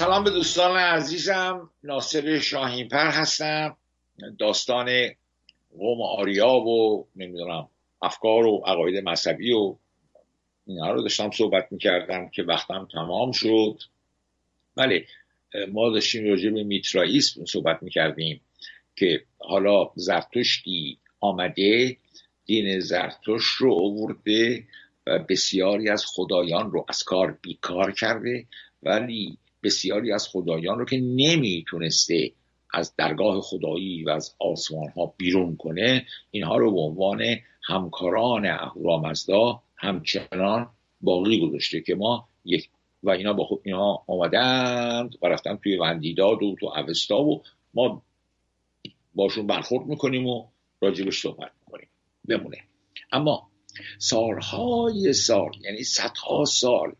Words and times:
سلام 0.00 0.24
به 0.24 0.30
دوستان 0.30 0.76
عزیزم. 0.76 1.70
ناصر 1.82 2.38
شاهینپر 2.38 3.10
هستم. 3.10 3.76
داستان 4.38 4.90
قوم 5.78 6.02
آریا 6.02 6.54
و 6.54 7.06
نمی‌دونم 7.16 7.68
افکار 8.02 8.46
و 8.46 8.62
عقاید 8.66 9.08
مذهبی 9.08 9.52
و 9.52 9.76
اینا 10.66 10.92
رو 10.92 11.02
داشتم 11.02 11.30
صحبت 11.30 11.68
می‌کردم 11.70 12.28
که 12.28 12.42
وقتم 12.42 12.88
تمام 12.92 13.32
شد. 13.32 13.78
بله 14.76 15.06
ما 15.72 15.90
داشتیم 15.90 16.30
راجع 16.30 16.50
به 16.50 16.62
میترائیسم 16.62 17.44
صحبت 17.44 17.82
می‌کردیم 17.82 18.40
که 18.96 19.24
حالا 19.38 19.90
زرتشتی 19.94 20.98
آمده 21.20 21.96
دین 22.44 22.80
زرتشت 22.80 23.56
رو 23.58 23.74
آورده 23.74 24.64
و 25.06 25.18
بسیاری 25.18 25.88
از 25.88 26.04
خدایان 26.06 26.70
رو 26.70 26.84
از 26.88 27.02
کار 27.02 27.38
بیکار 27.42 27.92
کرده 27.92 28.46
ولی 28.82 29.38
بسیاری 29.62 30.12
از 30.12 30.28
خدایان 30.28 30.78
رو 30.78 30.84
که 30.84 30.96
نمی‌تونسته 30.96 32.32
از 32.72 32.96
درگاه 32.96 33.40
خدایی 33.40 34.04
و 34.04 34.10
از 34.10 34.34
آسمان 34.38 34.88
ها 34.88 35.14
بیرون 35.16 35.56
کنه 35.56 36.06
اینها 36.30 36.56
رو 36.56 36.72
به 36.72 36.80
عنوان 36.80 37.22
همکاران 37.62 38.46
اهورامزدا 38.46 39.62
همچنان 39.76 40.70
باقی 41.00 41.40
گذاشته 41.40 41.80
که 41.80 41.94
ما 41.94 42.28
یک 42.44 42.68
و 43.02 43.10
اینا 43.10 43.32
با 43.32 43.44
خود 43.44 43.60
اینا 43.64 44.02
آمدند 44.06 45.14
و 45.22 45.26
رفتن 45.26 45.56
توی 45.56 45.76
وندیداد 45.76 46.42
و 46.42 46.56
تو 46.60 46.66
اوستا 46.66 47.22
و 47.22 47.42
ما 47.74 48.02
باشون 49.14 49.46
برخورد 49.46 49.86
می‌کنیم 49.86 50.26
و 50.26 50.46
راجبش 50.80 51.20
صحبت 51.20 51.52
می‌کنیم. 51.66 51.88
بمونه. 52.28 52.58
اما 53.12 53.50
سالهای 53.98 55.12
سال 55.12 55.50
یعنی 55.60 55.82
صدها 55.82 56.44
سال 56.44 56.92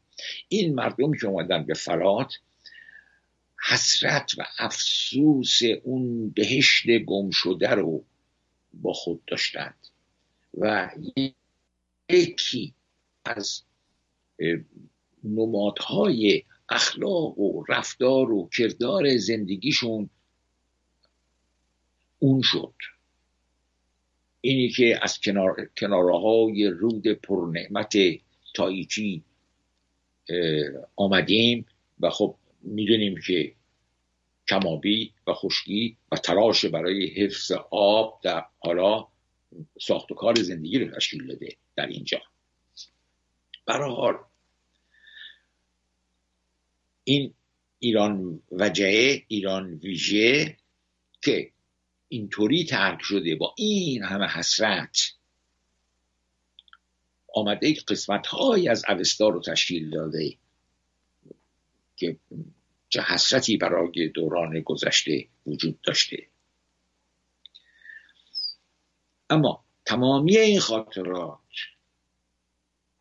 این 0.49 0.75
مردم 0.75 1.13
که 1.13 1.27
اومدن 1.27 1.67
به 1.67 1.75
فرات 1.75 2.35
حسرت 3.63 4.33
و 4.39 4.43
افسوس 4.59 5.61
اون 5.83 6.31
بهشت 6.31 6.99
گم 6.99 7.31
شده 7.31 7.69
رو 7.69 8.05
با 8.75 8.93
خود 8.93 9.25
داشتند. 9.25 9.87
و 10.59 10.91
یکی 12.09 12.75
از 13.25 13.63
نمادهای 15.25 16.43
اخلاق 16.69 17.39
و 17.39 17.65
رفتار 17.69 18.33
و 18.33 18.49
کردار 18.59 19.17
زندگیشون 19.17 20.11
اون 22.19 22.43
شد. 22.43 22.75
اینی 24.41 24.69
که 24.69 24.99
از 25.03 25.21
کنار، 25.21 25.71
کنارهای 25.77 26.67
رود 26.67 27.09
پرنعمت 27.09 27.97
تایچی 28.55 29.25
آمدیم 30.97 31.67
و 32.01 32.11
خب 32.11 32.37
می‌دونیم 32.63 33.21
که 33.27 33.55
کمابی 34.49 35.15
و 35.27 35.33
خشکی 35.33 35.97
و 36.13 36.17
تراش 36.17 36.65
برای 36.65 37.07
حفظ 37.07 37.53
آب 37.71 38.21
در 38.23 38.45
حالا 38.59 39.09
ساخت 39.81 40.13
و 40.13 40.15
کار 40.15 40.43
زندگی 40.43 40.79
رو 40.79 40.97
تشکیل 40.97 41.27
داده 41.27 41.57
در 41.77 41.87
اینجا. 41.87 42.21
برای 43.67 43.91
حال 43.91 44.15
این 47.05 47.35
ایران 47.79 48.43
وجهه 48.53 49.25
ایران 49.29 49.75
ویژه 49.75 50.57
که 51.23 51.53
اینطوری 52.09 52.65
ترک 52.65 52.99
شده 53.03 53.35
با 53.35 53.55
این 53.57 54.03
همه 54.03 54.27
حسرت 54.27 55.13
آمده 57.35 57.75
قسمت 57.89 58.27
های 58.27 58.69
از 58.69 58.85
اوستا 58.89 59.29
رو 59.29 59.43
تشکیل 59.43 59.91
داده. 59.91 60.37
که 62.01 62.17
چه 62.89 63.03
حسرتی 63.03 63.57
برای 63.57 64.09
دوران 64.09 64.61
گذشته 64.61 65.27
وجود 65.47 65.81
داشته. 65.81 66.27
اما 69.31 69.65
تمامی 69.85 70.37
این 70.37 70.61
خاطرات 70.61 71.39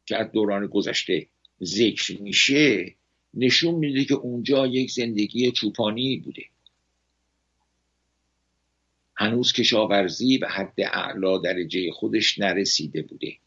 که 0.06 0.18
از 0.18 0.32
دوران 0.32 0.68
گذشته 0.68 1.28
ذکر 1.64 2.22
میشه 2.22 2.96
نشون 3.34 3.76
میده 3.76 4.06
که 4.06 4.14
اونجا 4.14 4.68
یک 4.68 4.92
زندگی 4.92 5.52
چوپانی 5.52 6.18
بوده. 6.18 6.46
هنوز 9.16 9.54
کشاورزی 9.54 10.38
به 10.38 10.48
حد 10.48 10.82
اعلا 10.82 11.38
درجه 11.38 11.92
خودش 11.92 12.40
نرسیده 12.40 13.02
بوده. 13.02 13.38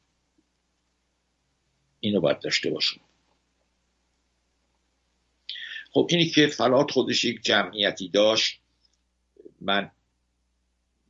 اینو 2.00 2.20
باید 2.20 2.40
داشته 2.40 2.70
باشیم. 2.70 3.00
خب 5.92 6.06
اینی 6.10 6.26
که 6.26 6.46
فلات 6.46 6.90
خودش 6.90 7.24
یک 7.24 7.42
جمعیتی 7.42 8.08
داشت 8.08 8.60
من 9.60 9.90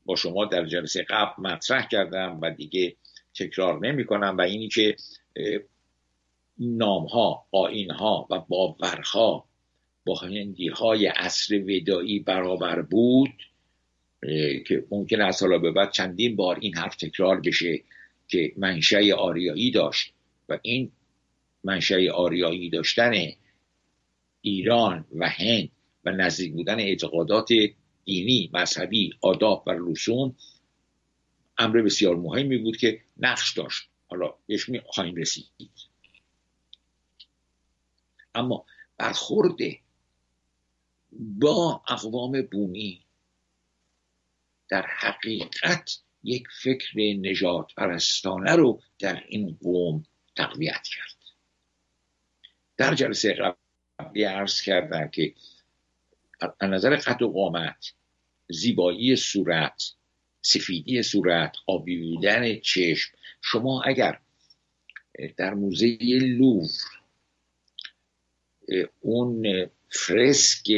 با 0.05 0.17
شما 0.17 0.45
در 0.45 0.67
جلسه 0.67 1.07
قبل 1.11 1.43
مطرح 1.43 1.89
کردم 1.89 2.39
و 2.43 2.51
دیگه 2.51 2.97
تکرار 3.35 3.87
نمی 3.87 4.05
کنم 4.05 4.37
و 4.39 4.41
اینی 4.41 4.69
که 4.69 4.97
نام 6.59 7.07
ها 7.07 7.47
آین 7.51 7.91
ها 7.91 8.27
و 8.31 8.39
باورها 8.39 9.45
با 10.05 10.21
های 10.77 11.07
عصر 11.07 11.59
ودایی 11.59 12.19
برابر 12.19 12.83
بود 12.83 13.33
که 14.67 14.85
ممکن 14.91 15.21
است 15.21 15.43
حالا 15.43 15.59
به 15.59 15.71
بعد 15.71 15.91
چندین 15.93 16.37
بار 16.37 16.59
این 16.61 16.75
حرف 16.75 16.97
تکرار 16.97 17.41
بشه 17.41 17.81
که 18.29 18.53
منشأ 18.57 19.13
آریایی 19.13 19.71
داشت 19.71 20.13
و 20.49 20.59
این 20.63 20.93
منشأ 21.65 22.11
آریایی 22.11 22.71
داشتن 22.71 23.13
ایران 24.43 25.05
و 25.17 25.29
هند 25.29 25.69
و 26.05 26.11
نزدیک 26.11 26.53
بودن 26.53 26.81
اعتقادات 26.81 27.49
دینی 28.05 28.51
مذهبی 28.53 29.13
آداب 29.21 29.65
و 29.67 29.71
رسوم 29.79 30.37
امر 31.59 31.83
بسیار 31.83 32.17
مهمی 32.17 32.59
بود 32.59 32.77
که 32.77 33.01
نقش 33.17 33.53
داشت. 33.53 33.89
حالا 34.07 34.35
بهش 34.47 34.69
می 34.69 34.81
خواهیم 34.87 35.17
رسید. 35.17 35.47
اما 38.35 38.65
برخورده 38.99 39.79
با 41.13 41.83
اقوام 41.89 42.43
بومی 42.43 43.05
در 44.69 44.87
حقیقت 44.87 45.99
یک 46.25 46.45
فکر 46.63 46.99
نجات 46.99 47.75
پرستانه 47.77 48.53
رو 48.53 48.81
در 48.99 49.25
این 49.29 49.59
قوم 49.63 50.05
تقویت 50.37 50.83
کرد. 50.83 51.17
در 52.77 52.95
جلسه 52.95 53.35
قبلی 54.03 54.25
عرض 54.25 54.61
کردم 54.61 55.09
که 55.09 55.35
از 56.41 56.71
نظر 56.71 56.97
قد 56.97 57.23
و 57.23 57.33
قامت 57.33 57.93
زیبایی 58.49 59.17
صورت 59.17 59.83
سفیدی 60.43 61.03
صورت 61.03 61.57
آبی 61.67 62.15
بودن 62.15 62.61
چشم 62.61 63.15
شما 63.41 63.83
اگر 63.83 64.19
در 65.37 65.55
موزه 65.55 65.99
لوور 66.11 66.69
اون 69.01 69.67
فرسک 69.89 70.71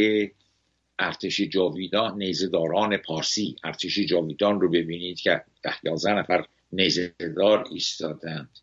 ارتش 0.99 1.41
جاویدان 1.41 2.19
نیزداران 2.19 2.97
پارسی 2.97 3.57
ارتش 3.65 3.99
جاویدان 3.99 4.61
رو 4.61 4.71
ببینید 4.71 5.21
که 5.21 5.45
ده 5.63 5.75
یازده 5.83 6.13
نفر 6.13 6.47
نیزدار 6.73 7.69
ایستادند. 7.71 8.59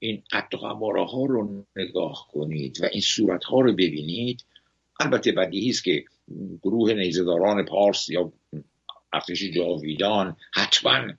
این 0.00 0.22
قد 0.32 0.54
ها 0.54 1.24
رو 1.24 1.64
نگاه 1.76 2.28
کنید 2.32 2.82
و 2.82 2.86
این 2.92 3.00
صورت 3.00 3.44
ها 3.44 3.60
رو 3.60 3.72
ببینید. 3.72 4.44
البته 5.00 5.32
بدیهی 5.32 5.70
است 5.70 5.84
که 5.84 6.04
گروه 6.62 6.92
نیزداران 6.92 7.64
پارس 7.64 8.08
یا 8.08 8.32
ارتش 9.12 9.42
جاویدان 9.42 10.36
حتما 10.54 11.12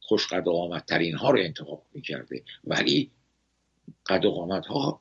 خوش 0.00 0.26
قد 0.26 0.44
ترین 0.86 1.14
ها 1.14 1.30
رو 1.30 1.38
انتخاب 1.38 1.82
می‌کرده 1.92 2.42
ولی 2.64 3.10
قد 4.06 4.24
ها 4.68 5.00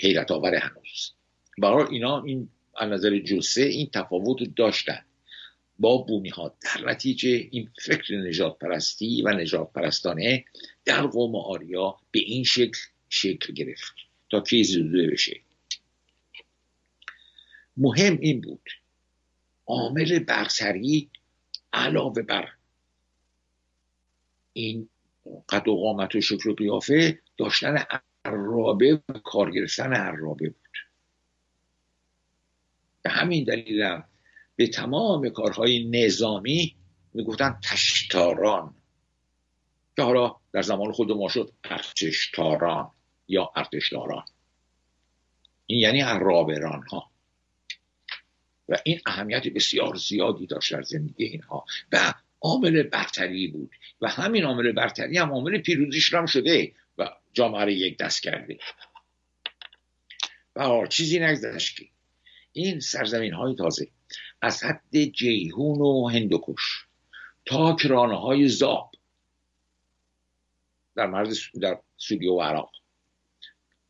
حیرت 0.00 0.30
آور 0.30 0.54
هنوز 0.54 1.12
برای 1.58 1.86
اینا 1.90 2.22
این 2.22 2.48
از 2.76 2.90
نظر 2.90 3.18
جسه 3.18 3.62
این 3.62 3.90
تفاوت 3.92 4.54
داشتن. 4.56 5.04
با 5.78 5.98
بومی 5.98 6.28
ها 6.28 6.56
در 6.62 6.90
نتیجه 6.90 7.48
این 7.50 7.70
فکر 7.82 8.14
نجات 8.14 8.58
پرستی 8.58 9.22
و 9.22 9.28
نجات 9.28 9.72
پرستانه 9.72 10.44
در 10.84 11.06
قوم 11.06 11.36
آریا 11.36 11.96
به 12.10 12.20
این 12.20 12.44
شکل 12.44 12.78
شکل 13.08 13.52
گرفت 13.52 13.94
تا 14.30 14.40
که 14.40 14.62
زوده 14.62 15.06
بشه. 15.06 15.40
مهم 17.76 18.18
این 18.20 18.40
بود. 18.40 18.70
عامل 19.66 20.18
برسری 20.18 21.10
علاوه 21.72 22.22
بر 22.22 22.48
این 24.52 24.88
قد 25.48 25.68
و 25.68 25.76
قامت 25.76 26.14
و 26.14 26.20
شکل 26.20 26.50
و 26.50 26.54
قیافه 26.54 27.18
داشتن 27.36 27.84
عرابه 28.24 29.02
و 29.08 29.18
کار 29.18 29.50
گرفتن 29.50 29.92
عرابه 29.94 30.48
بود. 30.48 30.76
به 33.02 33.10
همین 33.10 33.44
دلیل 33.44 34.00
به 34.56 34.66
تمام 34.66 35.28
کارهای 35.28 35.88
نظامی 35.88 36.76
می‌گفتن 37.14 37.60
تشتاران. 37.64 38.74
که 39.96 40.02
حالا 40.02 40.36
در 40.52 40.62
زمان 40.62 40.92
خود 40.92 41.12
ما 41.12 41.28
شد 41.28 41.52
ارتشتاران 41.64 42.90
یا 43.28 43.52
ارتشداران. 43.56 44.24
این 45.66 45.80
یعنی 45.80 46.00
عرابران 46.00 46.82
ها 46.82 47.10
و 48.68 48.76
این 48.84 49.00
اهمیت 49.06 49.48
بسیار 49.48 49.94
زیادی 49.94 50.46
داشت 50.46 50.72
در 50.72 50.82
زندگی 50.82 51.24
اینها. 51.24 51.64
و 51.92 52.14
عامل 52.40 52.82
برتری 52.82 53.48
بود. 53.48 53.70
و 54.00 54.08
همین 54.08 54.44
عامل 54.44 54.72
برتری 54.72 55.18
هم 55.18 55.32
عامل 55.32 55.58
پیروزیش 55.58 56.14
هم 56.14 56.26
شده 56.26 56.72
و 56.98 57.10
جامعه 57.32 57.64
رو 57.64 57.70
یک 57.70 57.98
دست 57.98 58.22
کرده. 58.22 58.58
و 60.56 60.86
چیزی 60.86 61.18
نگذشت 61.18 61.76
که 61.76 61.86
این 62.52 62.80
سرزمین 62.80 63.32
های 63.32 63.54
تازه 63.54 63.88
از 64.42 64.64
حد 64.64 65.04
جیهون 65.04 65.80
و 65.80 66.08
هندوکش 66.08 66.86
تا 67.46 67.76
کرانه 67.76 68.20
های 68.20 68.48
زاب. 68.48 68.90
در 70.96 71.06
مرز 71.06 71.40
در 71.60 71.80
سوریه 71.96 72.30
و 72.30 72.40
عراق. 72.40 72.70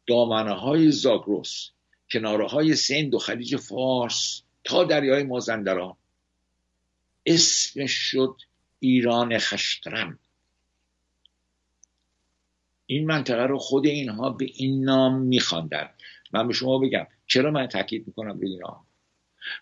دامنه 0.06 0.52
های 0.52 0.90
زاگروس 0.90 1.70
کناره 2.10 2.46
های 2.46 2.74
سند 2.74 3.14
و 3.14 3.18
خلیج 3.18 3.56
فارس 3.56 4.42
تا 4.64 4.84
دریای 4.84 5.22
مازندران. 5.22 5.96
اسمش 7.26 7.92
شد 7.92 8.36
ایران 8.80 9.38
خشترم. 9.38 10.18
این 12.86 13.06
منطقه 13.06 13.42
رو 13.42 13.58
خود 13.58 13.86
اینها 13.86 14.30
به 14.30 14.44
این 14.54 14.84
نام 14.84 15.18
میخواندن. 15.18 15.90
من 16.32 16.48
به 16.48 16.54
شما 16.54 16.78
بگم 16.78 17.06
چرا 17.26 17.50
من 17.50 17.66
تاکید 17.66 18.06
می‌کنم 18.06 18.38
به 18.38 18.46
اینا؟ 18.46 18.85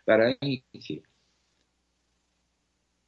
برای 0.06 0.36
اینکه 0.40 1.02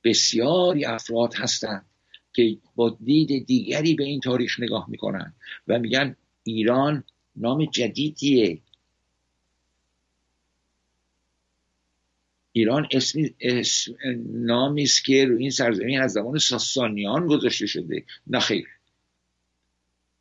بسیاری 0.04 0.84
افراد 0.84 1.34
هستند 1.34 1.86
که 2.32 2.58
با 2.74 2.98
دید 3.04 3.46
دیگری 3.46 3.94
به 3.94 4.04
این 4.04 4.20
تاریخ 4.20 4.60
نگاه 4.60 4.90
می‌کنن 4.90 5.34
و 5.68 5.78
میگن 5.78 6.16
ایران 6.42 7.04
نام 7.36 7.64
جدیدیه. 7.64 8.60
ایران 12.52 12.88
اسم, 12.92 13.20
اسم 13.40 13.94
نامی 14.32 14.82
است 14.82 15.04
که 15.04 15.24
رو 15.24 15.36
این 15.36 15.50
سرزمین 15.50 16.00
از 16.00 16.12
زمان 16.12 16.38
ساسانیان 16.38 17.26
گذاشته 17.26 17.66
شده. 17.66 18.04
نخیر 18.26 18.66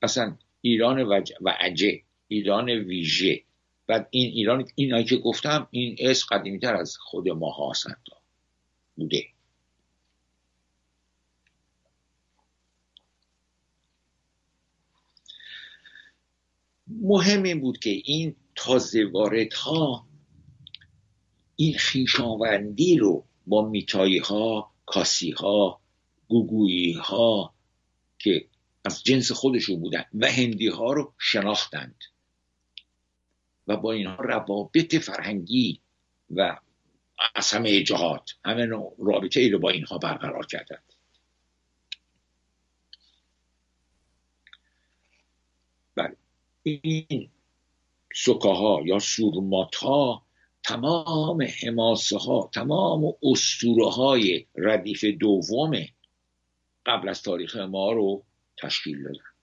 اصلا 0.01 0.37
ایران 0.61 1.01
و 1.41 1.49
عجه 1.59 2.01
ایران 2.27 2.69
ویژه. 2.69 3.44
و 3.89 4.05
این 4.09 4.31
ایران 4.31 4.67
اینایی 4.75 5.05
که 5.05 5.17
گفتم 5.17 5.67
این 5.71 5.95
اسم 5.99 6.27
قدیمی 6.31 6.59
تر 6.59 6.75
از 6.75 6.97
خود 6.97 7.29
ما 7.29 7.69
هستند 7.71 8.01
بوده. 8.95 9.25
مهم 16.87 17.43
این 17.43 17.61
بود 17.61 17.79
که 17.79 17.89
این 17.89 18.35
تازه 18.55 19.11
ها 19.55 20.07
این 21.55 21.77
خیشاوندی 21.77 22.97
رو 22.97 23.25
با 23.47 23.69
میتایی 23.69 24.17
ها 24.17 24.71
کاسی 24.85 25.31
ها 25.31 25.81
گوگویی 26.27 26.93
ها 26.93 27.53
که 28.19 28.47
از 28.85 29.03
جنس 29.03 29.31
خودشون 29.31 29.79
بودن 29.79 30.05
و 30.13 30.31
هندی 30.31 30.67
ها 30.67 30.93
رو 30.93 31.13
شناختند. 31.17 31.95
و 33.67 33.77
با 33.77 33.91
اینها 33.91 34.15
روابط 34.15 34.95
فرهنگی 34.95 35.81
و 36.29 36.59
از 37.35 37.51
همه 37.51 37.83
جهات 37.83 38.31
همه 38.45 38.65
رابطه 38.97 39.39
ای 39.39 39.49
رو 39.49 39.59
با 39.59 39.69
اینها 39.69 39.97
برقرار 39.97 40.45
کردند 40.45 40.83
بله. 45.95 46.15
این 46.63 47.29
سکاها 48.15 48.81
یا 48.85 48.99
سورمات 48.99 49.75
ها 49.75 50.25
تمام 50.63 51.47
حماسه 51.63 52.17
ها 52.17 52.49
تمام 52.53 53.13
اسطوره 53.23 53.89
های 53.89 54.45
ردیف 54.55 55.05
دوم 55.05 55.85
قبل 56.85 57.09
از 57.09 57.21
تاریخ 57.21 57.55
ما 57.55 57.91
رو 57.91 58.23
تشکیل 58.57 59.03
دادند. 59.03 59.35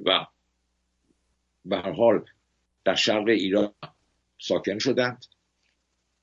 و 0.00 0.26
به 1.64 1.76
هر 1.76 1.92
حال 1.92 2.24
در 2.84 2.94
شرق 2.94 3.28
ایران 3.28 3.74
ساکن 4.38 4.78
شدند. 4.78 5.26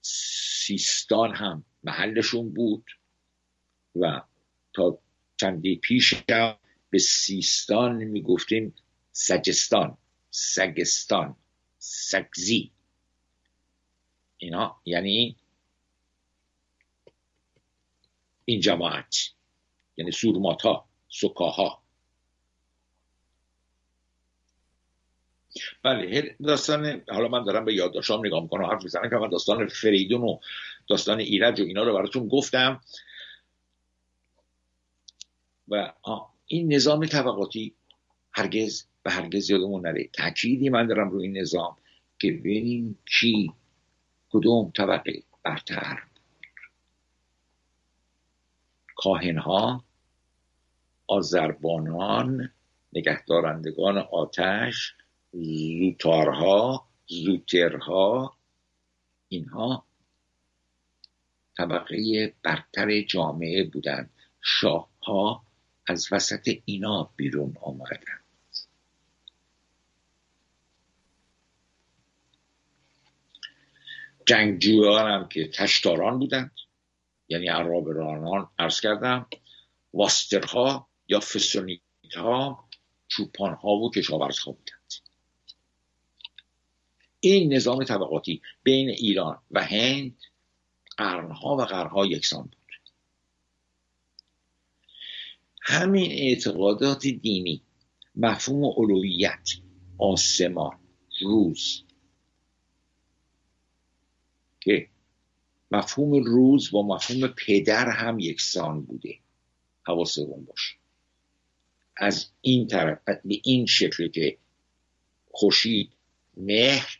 سیستان 0.01 1.36
هم 1.36 1.65
محلشون 1.83 2.53
بود 2.53 2.91
و 3.95 4.21
تا 4.74 5.00
چندی 5.38 5.75
پیش 5.75 6.13
به 6.89 7.00
سیستان 7.00 8.03
می‌گفتیم 8.03 8.75
سجستان 9.12 9.97
سگستان 10.31 11.36
سگزی. 11.77 12.71
اینا 14.38 14.81
یعنی 14.85 15.35
این 18.45 18.59
جماعت 18.59 19.15
یعنی 19.97 20.12
سورماتا 20.12 20.85
سکاها. 21.09 21.78
بله 25.83 26.35
داستان 26.43 27.01
حالا 27.09 27.27
من 27.27 27.43
دارم 27.43 27.65
به 27.65 27.73
یادداشتام 27.73 28.25
نگاه 28.25 28.41
می‌کنم 28.41 28.65
حرف 28.65 28.83
می‌زنم 28.83 29.09
که 29.09 29.15
من 29.15 29.29
داستان 29.29 29.67
فریدون 29.67 30.21
و 30.21 30.39
داستان 30.87 31.19
ایرج 31.19 31.61
و 31.61 31.63
اینا 31.63 31.83
رو 31.83 31.93
براتون 31.93 32.27
گفتم. 32.27 32.81
و 35.67 35.93
این 36.47 36.73
نظام 36.73 37.05
طبقاتی 37.05 37.75
هرگز 38.31 38.85
و 39.05 39.11
هرگز 39.11 39.49
یادمون 39.49 39.87
نره. 39.87 40.09
تأکیدی 40.13 40.69
من 40.69 40.87
دارم 40.87 41.09
روی 41.09 41.23
این 41.23 41.37
نظام 41.37 41.77
که 42.19 42.31
ببینیم 42.31 42.99
کی 43.05 43.51
کدوم 44.29 44.71
طبقه 44.75 45.23
برتر. 45.43 46.03
کاهنها 48.95 49.83
آذربانان 51.07 52.51
نگهدارندگان 52.94 53.97
آتش 53.97 54.95
زوتارها 55.31 56.88
زوترها 57.07 58.38
اینها 59.28 59.86
طبقه 61.57 62.33
برتر 62.44 63.02
جامعه 63.02 63.64
بودند. 63.64 64.09
شاهها 64.42 65.44
از 65.86 66.07
وسط 66.12 66.50
اینا 66.66 67.09
بیرون 67.16 67.57
آمدند. 67.62 68.24
جنگجویان 74.26 75.12
هم 75.12 75.28
که 75.28 75.48
تشتاران 75.48 76.19
بودند 76.19 76.52
یعنی 77.30 77.48
عرابرانان 77.48 78.50
ارز 78.59 78.80
کردم 78.80 79.28
واسترها 79.94 80.88
یا 81.07 81.19
فسونیت 81.19 81.81
ها 82.16 82.69
چوپان 83.07 83.54
ها 83.54 83.69
و 83.69 83.92
کشاورز 83.92 84.40
ها 84.40 84.52
بودند. 84.52 85.08
این 87.19 87.54
نظام 87.54 87.83
طبقاتی 87.83 88.42
بین 88.64 88.90
ایران 88.90 89.42
و 89.52 89.64
هند 89.64 90.18
قرنها 90.97 91.56
و 91.56 91.61
قرنها 91.61 92.06
یکسان 92.06 92.44
بود. 92.44 92.56
همین 95.61 96.11
اعتقادات 96.11 97.07
دینی 97.07 97.61
مفهوم 98.16 98.64
اولویت 98.64 99.49
آسمان 99.97 100.80
روز. 101.21 101.83
که 104.59 104.88
مفهوم 105.71 106.23
روز 106.23 106.71
با 106.71 106.88
مفهوم 106.88 107.28
پدر 107.28 107.90
هم 107.90 108.19
یکسان 108.19 108.81
بوده. 108.81 109.19
حواسمون 109.83 110.45
باشه. 110.45 110.76
از 111.97 112.31
این 112.42 112.68
طرف 112.68 112.99
به 113.26 113.42
این 113.44 113.66
شکل 113.66 114.07
که 114.07 114.38
خورشید 115.31 115.92
مهر 116.38 116.98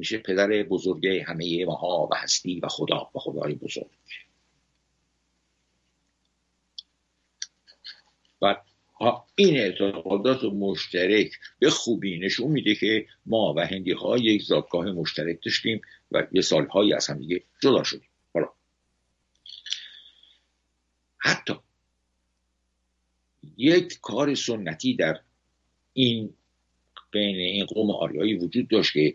میشه 0.00 0.18
پدر 0.18 0.62
بزرگ 0.62 1.06
همه 1.06 1.64
ماها 1.64 2.08
و 2.12 2.14
هستی 2.14 2.60
و 2.60 2.68
خدا 2.68 3.10
و 3.14 3.18
خدای 3.18 3.54
بزرگ. 3.54 3.90
و 8.42 8.56
این 9.34 9.56
اعتقادات 9.56 10.44
مشترک 10.44 11.32
به 11.58 11.70
خوبی 11.70 12.18
نشون 12.18 12.50
میده 12.50 12.74
که 12.74 13.06
ما 13.26 13.54
و 13.56 13.66
هندی 13.66 13.92
ها 13.92 14.18
یک 14.18 14.42
زادگاه 14.42 14.86
مشترک 14.86 15.38
داشتیم 15.44 15.80
و 16.12 16.26
یه 16.32 16.42
سالهایی 16.42 16.92
از 16.92 17.06
هم 17.06 17.18
دیگه 17.18 17.42
جدا 17.62 17.82
شدیم. 17.82 18.08
حالا. 18.34 18.48
حتی 21.18 21.54
یک 23.56 23.98
کار 24.02 24.34
سنتی 24.34 24.94
در 24.94 25.20
این 25.92 26.34
بین 27.10 27.36
این 27.36 27.66
قوم 27.66 27.90
آریایی 27.90 28.34
وجود 28.34 28.68
داشت 28.68 28.92
که 28.92 29.14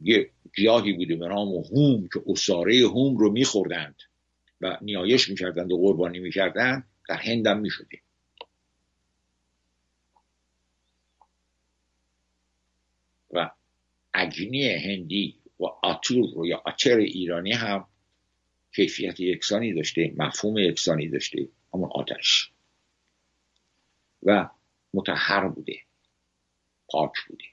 یه 0.00 0.30
گیاهی 0.56 0.92
بوده 0.92 1.16
به 1.16 1.28
نام 1.28 1.48
هوم 1.48 2.08
که 2.12 2.22
اصاره 2.26 2.78
هوم 2.88 3.16
رو 3.16 3.32
میخوردند 3.32 3.96
و 4.60 4.78
نیایش 4.82 5.28
می‌کردند 5.28 5.72
و 5.72 5.78
قربانی 5.78 6.18
می‌کردند 6.18 6.88
در 7.08 7.16
هندم 7.16 7.58
می‌شده 7.58 7.98
و 13.30 13.50
اگنی 14.12 14.68
هندی 14.68 15.36
و 15.60 15.64
آتور 15.64 16.46
یا 16.46 16.62
آتر 16.66 16.96
ایرانی 16.96 17.52
هم 17.52 17.86
کیفیت 18.76 19.20
یکسانی 19.20 19.74
داشته 19.74 20.14
مفهوم 20.16 20.58
یکسانی 20.58 21.08
داشته 21.08 21.48
همون 21.74 21.90
آتش. 21.94 22.52
و 24.22 24.48
متحر 24.94 25.48
بوده 25.48 25.76
پاک 26.88 27.12
بوده. 27.28 27.44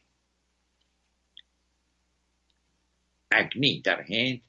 اگنی 3.31 3.81
در 3.81 4.01
هند 4.01 4.41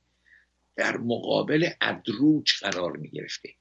در 0.76 0.97
مقابل 0.97 1.70
ادروج 1.80 2.52
قرار 2.61 2.97
می 2.97 3.11
گرفته. 3.11 3.54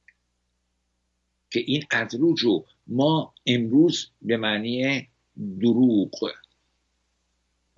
که 1.49 1.59
این 1.59 1.85
ادروج 1.91 2.41
رو 2.41 2.65
ما 2.87 3.33
امروز 3.45 4.11
به 4.21 4.37
معنی 4.37 5.07
دروغ 5.59 6.31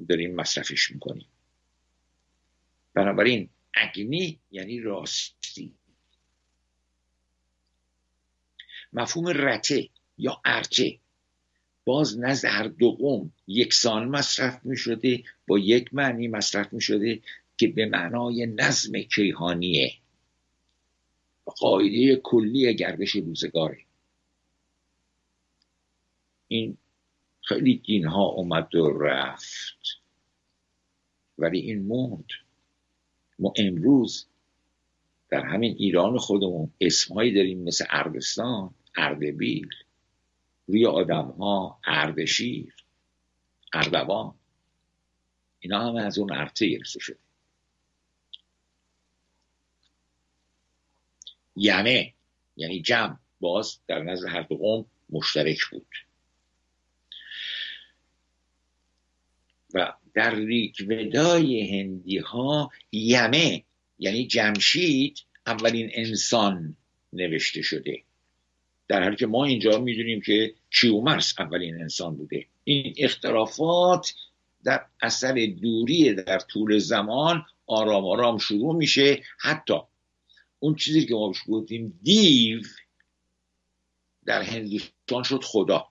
داریم 0.10 0.36
مصرفش 0.36 0.92
می‌کنیم. 0.92 1.28
بنابراین 2.94 3.50
اگنی 3.74 4.40
یعنی 4.52 4.80
راستی. 4.80 5.76
مفهوم 8.94 9.28
رته 9.28 9.90
یا 10.18 10.42
ارچه 10.46 11.00
باز 11.90 12.20
نزد 12.20 12.48
هر 12.48 12.68
دو 12.68 12.92
قوم 12.92 13.32
یکسان 13.48 14.08
مصرف 14.08 14.66
می 14.66 14.78
شده 14.78 15.24
با 15.48 15.60
یک 15.60 15.94
معنی 15.94 16.28
مصرف 16.28 16.74
می 16.74 16.82
شده 16.82 17.22
که 17.58 17.68
به 17.68 17.86
معنای 17.86 18.46
نظم 18.46 19.00
کیهانیه. 19.02 19.94
قاعده 21.46 22.16
کلی 22.16 22.76
گردش 22.76 23.10
روزگاره. 23.16 23.78
این 26.48 26.78
خیلی 27.42 27.78
دین 27.78 28.06
ها 28.06 28.26
اومد 28.26 28.76
و 28.76 29.00
رفت. 29.02 30.02
ولی 31.38 31.60
این 31.60 31.82
موند. 31.82 32.30
ما 33.40 33.54
امروز 33.58 34.28
در 35.30 35.46
همین 35.46 35.76
ایران 35.78 36.18
خودمون 36.18 36.72
اسمهایی 36.82 37.34
داریم 37.34 37.64
مثل 37.64 37.86
اردستان 37.90 38.74
اردبیل. 38.96 39.70
روی 40.70 40.86
آدم 40.86 41.26
ها 41.40 41.80
اردشیر 41.86 42.74
اردوان. 43.74 44.36
اینا 45.60 45.90
همه 45.90 46.02
از 46.02 46.18
اون 46.18 46.32
ارته 46.32 46.68
گرفته 46.68 47.00
شده. 47.00 47.18
یمه 51.56 52.14
یعنی 52.56 52.82
جمع 52.82 53.18
باز 53.40 53.80
در 53.88 54.04
نظر 54.04 54.28
هر 54.28 54.42
دو 54.42 54.56
قوم 54.56 54.86
مشترک 55.10 55.60
بود. 55.72 55.88
و 59.74 59.94
در 60.14 60.36
ریکودای 60.36 61.80
هندی 61.80 62.18
ها 62.18 62.72
یمه 62.92 63.64
یعنی 64.00 64.28
جمشید 64.28 65.20
اولین 65.48 65.90
انسان 65.94 66.78
نوشته 67.14 67.62
شده. 67.62 68.04
در 68.90 69.04
حالی 69.04 69.16
که 69.16 69.28
ما 69.28 69.46
اینجا 69.46 69.80
می‌دونیم 69.80 70.22
که 70.22 70.54
کیومرس 70.72 71.34
اولین 71.40 71.82
انسان 71.82 72.16
بوده. 72.16 72.46
این 72.64 72.94
اختلافات 72.98 74.14
در 74.64 74.86
اثر 75.02 75.48
دوری 75.62 76.14
در 76.14 76.40
طول 76.40 76.78
زمان 76.78 77.46
آرام 77.66 78.06
آرام 78.06 78.38
شروع 78.38 78.76
میشه. 78.76 79.24
حتی 79.38 79.74
اون 80.60 80.76
چیزی 80.76 81.06
که 81.06 81.14
ما 81.14 81.28
بهش 81.28 81.44
گفتیم 81.48 82.00
دیو 82.04 82.62
در 84.26 84.42
هندوستان 84.42 85.24
شد 85.24 85.44
خدا 85.44 85.88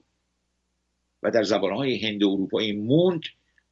و 1.23 1.31
در 1.31 1.43
زبانهای 1.43 2.07
هند 2.07 2.25
اروپایی 2.25 2.73
موند 2.73 3.23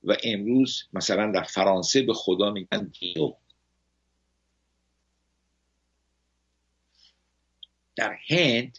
و 0.04 0.16
امروز 0.24 0.84
مثلا 0.92 1.32
در 1.32 1.42
فرانسه 1.42 2.02
به 2.02 2.14
خدا 2.14 2.50
میگن 2.50 2.92
دیو. 3.00 3.34
در 7.96 8.16
هند 8.28 8.78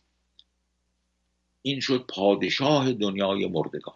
این 1.68 1.80
شد 1.80 2.06
پادشاه 2.10 2.94
دنیای 2.94 3.48
مردگان. 3.48 3.96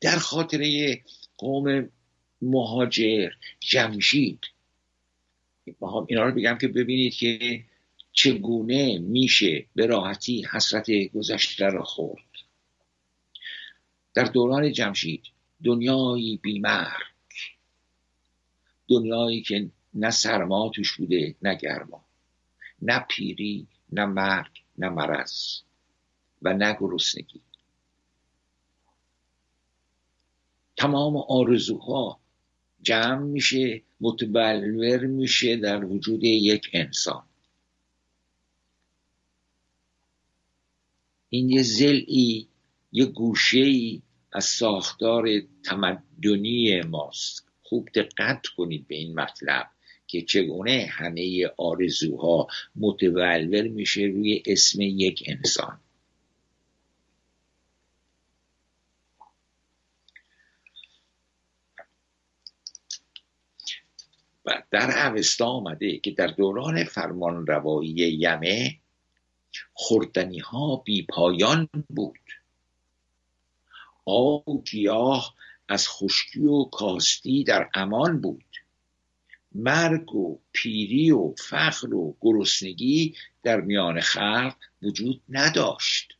در 0.00 0.18
خاطره 0.18 1.00
قوم 1.38 1.88
مهاجر 2.42 3.30
جمشید 3.60 4.40
اینا 6.08 6.24
رو 6.24 6.34
بگم 6.34 6.58
که 6.58 6.68
ببینید 6.68 7.14
که 7.14 7.64
چگونه 8.12 8.98
میشه 8.98 9.66
به 9.74 9.86
راحتی 9.86 10.46
حسرت 10.52 10.90
گذشته 10.90 11.66
را 11.66 11.84
خورد. 11.84 12.24
در 14.14 14.24
دوران 14.24 14.72
جمشید 14.72 15.22
دنیایی 15.64 16.36
بیمرگ 16.36 17.16
دنیایی 18.88 19.42
که 19.42 19.70
نه 19.96 20.10
سرما 20.10 20.70
توش 20.74 20.96
بوده 20.96 21.34
نه 21.42 21.54
گرما. 21.54 22.04
نه 22.82 22.98
پیری 22.98 23.66
نه 23.92 24.04
مرگ 24.06 24.62
نه 24.78 24.88
مرض. 24.88 25.60
و 26.42 26.54
نه 26.54 26.76
گرسنگی. 26.80 27.40
تمام 30.76 31.16
آرزوها 31.16 32.20
جمع 32.82 33.22
میشه 33.22 33.82
متبلور 34.00 35.06
میشه 35.06 35.56
در 35.56 35.84
وجود 35.84 36.24
یک 36.24 36.70
انسان. 36.72 37.24
این 41.28 41.50
یه 41.50 41.62
زلعی 41.62 42.48
یه 42.92 43.04
گوشه 43.04 44.00
از 44.32 44.44
ساختار 44.44 45.28
تمدنی 45.64 46.80
ماست. 46.80 47.46
خوب 47.62 47.88
دقت 47.94 48.46
کنید 48.46 48.86
به 48.88 48.94
این 48.94 49.20
مطلب. 49.20 49.70
که 50.06 50.22
چگونه 50.22 50.88
همه 50.90 51.50
آرزوها 51.56 52.48
متولور 52.76 53.68
میشه 53.68 54.00
روی 54.00 54.42
اسم 54.46 54.80
یک 54.80 55.22
انسان. 55.26 55.80
و 64.46 64.62
در 64.70 65.08
اوستا 65.08 65.46
آمده 65.46 65.98
که 65.98 66.10
در 66.10 66.26
دوران 66.26 66.84
فرمان 66.84 67.46
روایی 67.46 67.94
یمه 67.94 68.78
خوردنی 69.72 70.38
ها 70.38 70.76
بی 70.76 71.06
پایان 71.06 71.68
بود. 71.88 72.18
آب 74.04 74.64
گیاه 74.64 75.34
از 75.68 75.88
خشکی 75.88 76.40
و 76.40 76.64
کاستی 76.64 77.44
در 77.44 77.70
امان 77.74 78.20
بود. 78.20 78.65
مرگ 79.56 80.14
و 80.14 80.38
پیری 80.52 81.10
و 81.10 81.34
فخر 81.48 81.94
و 81.94 82.16
گرسنگی 82.20 83.14
در 83.42 83.60
میان 83.60 84.00
خلق 84.00 84.56
وجود 84.82 85.22
نداشت. 85.28 86.12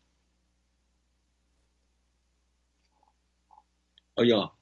آیا 4.17 4.53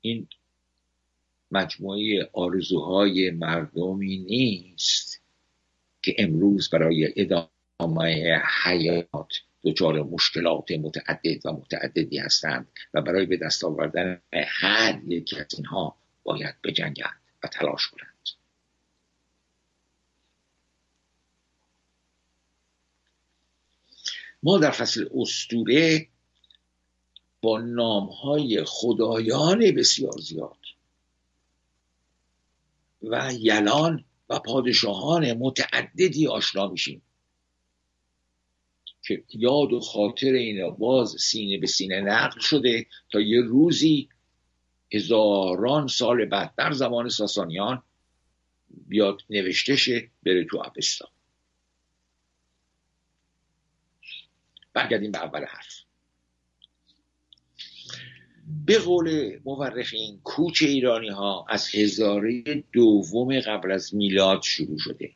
این 0.00 0.28
مجموعه 1.50 2.30
آرزوهای 2.32 3.30
مردمی 3.30 4.18
نیست 4.18 5.22
که 6.02 6.14
امروز 6.18 6.70
برای 6.70 7.12
ادامه 7.16 8.40
حیات 8.64 9.32
دچار 9.64 10.02
مشکلات 10.02 10.70
متعدد 10.70 11.46
و 11.46 11.52
متعددی 11.52 12.18
هستند 12.18 12.68
و 12.94 13.02
برای 13.02 13.26
به 13.26 13.36
دست 13.36 13.64
آوردن 13.64 14.20
هر 14.32 15.00
یکی 15.06 15.36
از 15.38 15.46
اینها 15.56 15.96
باید 16.24 16.54
بجنگند؟ 16.64 17.25
تلاش 17.46 17.86
کنند. 17.86 18.16
ما 24.42 24.58
در 24.58 24.70
فصل 24.70 25.08
استوره 25.14 26.08
با 27.42 27.58
نامهای 27.60 28.64
خدایان 28.66 29.74
بسیار 29.76 30.18
زیاد 30.20 30.58
و 33.02 33.32
یلان 33.40 34.04
و 34.28 34.38
پادشاهان 34.38 35.32
متعددی 35.32 36.26
آشنا 36.26 36.68
میشیم 36.68 37.02
که 39.02 39.24
یاد 39.34 39.72
و 39.72 39.80
خاطر 39.80 40.32
اینا 40.32 40.70
باز 40.70 41.16
سینه 41.20 41.58
به 41.58 41.66
سینه 41.66 42.00
نقل 42.00 42.40
شده 42.40 42.86
تا 43.12 43.20
یه 43.20 43.40
روزی 43.40 44.08
هزاران 44.92 45.86
سال 45.86 46.24
بعد 46.24 46.54
در 46.56 46.72
زمان 46.72 47.08
ساسانیان 47.08 47.82
بیاد 48.86 49.22
نوشته 49.30 49.76
شه 49.76 50.10
بره 50.22 50.44
تو 50.44 50.62
ابستا 50.64 51.08
برگردیم 54.72 55.12
به 55.12 55.18
اول 55.18 55.44
حرف. 55.44 55.86
به 58.66 58.78
قول 58.78 59.38
مورخین 59.44 60.20
کوچ 60.24 60.62
ایرانی 60.62 61.08
ها 61.08 61.46
از 61.48 61.74
هزاره 61.74 62.64
دوم 62.72 63.40
قبل 63.40 63.72
از 63.72 63.94
میلاد 63.94 64.42
شروع 64.42 64.78
شده 64.78 65.12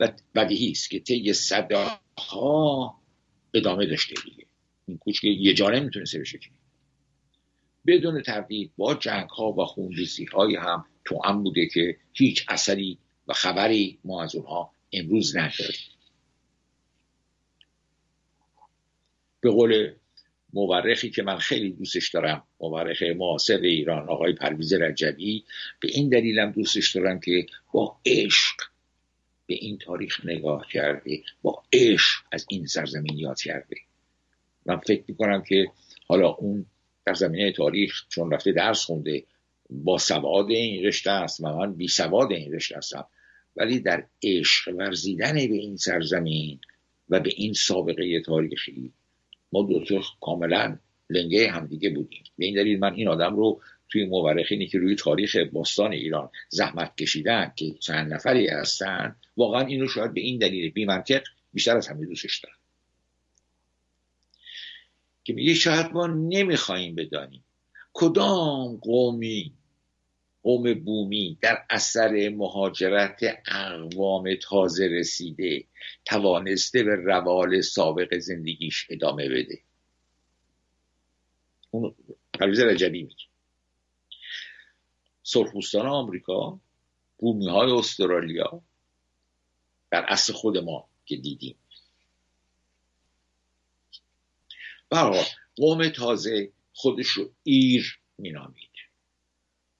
و 0.00 0.12
بدیهی 0.34 0.70
است 0.70 0.90
که 0.90 1.00
طی 1.00 1.32
صداها 1.32 3.00
ادامه 3.54 3.86
داشته 3.86 4.14
دیگه. 4.24 4.46
این 4.86 4.98
کوچ 4.98 5.20
که 5.20 5.28
یه 5.28 5.54
جا 5.54 5.70
نمی‌تونسته 5.70 6.18
بشه 6.18 6.38
بدون 7.86 8.22
تردید 8.22 8.72
با 8.76 8.94
جنگ 8.94 9.28
ها 9.28 9.52
و 9.52 9.64
خونریزی 9.64 10.24
های 10.24 10.56
هم 10.56 10.84
تو 11.04 11.20
هم 11.24 11.42
بوده 11.42 11.66
که 11.66 11.96
هیچ 12.12 12.44
اثری 12.48 12.98
و 13.28 13.32
خبری 13.32 13.98
ما 14.04 14.22
از 14.22 14.34
اونها 14.34 14.70
امروز 14.92 15.36
نداریم. 15.36 15.80
به 19.40 19.50
قول 19.50 19.92
مورخی 20.52 21.10
که 21.10 21.22
من 21.22 21.38
خیلی 21.38 21.70
دوستش 21.70 22.10
دارم 22.10 22.42
مورخ 22.60 23.02
معاصر 23.02 23.56
ایران 23.56 24.08
آقای 24.08 24.32
پرویز 24.32 24.72
رجبی 24.72 25.44
به 25.80 25.88
این 25.92 26.08
دلیلم 26.08 26.50
دوستش 26.50 26.96
دارم 26.96 27.20
که 27.20 27.46
با 27.72 27.96
عشق 28.06 28.56
به 29.46 29.54
این 29.54 29.78
تاریخ 29.78 30.20
نگاه 30.24 30.66
کرده 30.72 31.22
با 31.42 31.62
عشق 31.72 32.24
از 32.32 32.46
این 32.48 32.66
سرزمین 32.66 33.18
یاد 33.18 33.40
کرده. 33.40 33.76
من 34.66 34.76
فکر 34.76 35.04
می‌کنم 35.08 35.42
که 35.42 35.70
حالا 36.08 36.28
اون 36.28 36.66
در 37.06 37.14
زمینه 37.14 37.52
تاریخ 37.52 38.02
چون 38.08 38.30
رفته 38.30 38.52
درس 38.52 38.84
خونده 38.84 39.24
با 39.70 39.98
سواد 39.98 40.50
این 40.50 40.84
رشته 40.84 41.10
است 41.10 41.40
و 41.40 41.56
من 41.56 41.74
بی 41.74 41.88
سواد 41.88 42.32
این 42.32 42.52
رشته 42.52 42.76
هستم 42.76 43.06
ولی 43.56 43.80
در 43.80 44.06
عشق 44.22 44.74
ورزیدن 44.74 45.34
به 45.34 45.54
این 45.54 45.76
سرزمین 45.76 46.60
و 47.08 47.20
به 47.20 47.30
این 47.36 47.52
سابقه 47.52 48.20
تاریخی 48.20 48.92
ما 49.52 49.62
دو 49.62 50.00
کاملا 50.20 50.78
لنگه 51.10 51.50
همدیگه 51.50 51.90
بودیم. 51.90 52.24
به 52.38 52.44
این 52.44 52.54
دلیل 52.54 52.78
من 52.78 52.94
این 52.94 53.08
آدم 53.08 53.36
رو 53.36 53.60
توی 53.88 54.06
مورخینی 54.06 54.66
که 54.66 54.78
روی 54.78 54.94
تاریخ 54.94 55.36
باستان 55.36 55.92
ایران 55.92 56.30
زحمت 56.48 56.96
کشیدن 56.96 57.52
که 57.56 57.72
چند 57.80 58.12
نفری 58.12 58.48
هستن 58.48 59.16
واقعا 59.36 59.66
اینو 59.66 59.88
شاید 59.88 60.14
به 60.14 60.20
این 60.20 60.38
دلیل 60.38 60.70
بی 60.70 60.84
منطق 60.84 61.22
بیشتر 61.52 61.76
از 61.76 61.88
همه 61.88 62.06
دوستش 62.06 62.38
دارم. 62.38 62.55
که 65.26 65.32
میگه 65.32 65.54
شاید 65.54 65.92
ما 65.92 66.06
نمی‌خواهیم 66.06 66.94
بدانیم. 66.94 67.44
کدام 67.92 68.76
قومی 68.76 69.52
قوم 70.42 70.74
بومی 70.74 71.38
در 71.40 71.64
اثر 71.70 72.28
مهاجرت 72.28 73.20
اقوام 73.46 74.34
تازه 74.42 74.86
رسیده 74.86 75.64
توانسته 76.04 76.82
به 76.82 76.96
روال 76.96 77.60
سابق 77.60 78.18
زندگیش 78.18 78.86
ادامه 78.90 79.28
بده؟ 79.28 79.60
اون 81.70 81.94
پرویز 82.34 82.60
رجبی 82.60 83.02
میگه. 83.02 83.24
سرخپوستان 85.22 85.86
آمریکا 85.86 86.60
بومی 87.18 87.48
های 87.48 87.70
استرالیا 87.70 88.62
در 89.90 90.04
اصل 90.08 90.32
خود 90.32 90.58
ما 90.58 90.88
که 91.06 91.16
دیدیم. 91.16 91.56
برای 94.90 95.24
قوم 95.56 95.88
تازه 95.88 96.52
خودش 96.72 97.06
رو 97.08 97.32
ایر 97.42 97.98
مینامید. 98.18 98.70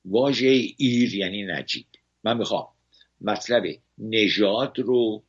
واژه 0.05 0.75
ایر 0.79 1.15
یعنی 1.15 1.43
نجیب. 1.45 1.87
من 2.25 2.37
می‌خوام 2.37 2.69
مطلب 3.21 3.65
نژاد 3.99 4.79
رو 4.79 5.25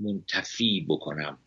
منتفی 0.00 0.86
بکنم. 0.88 1.38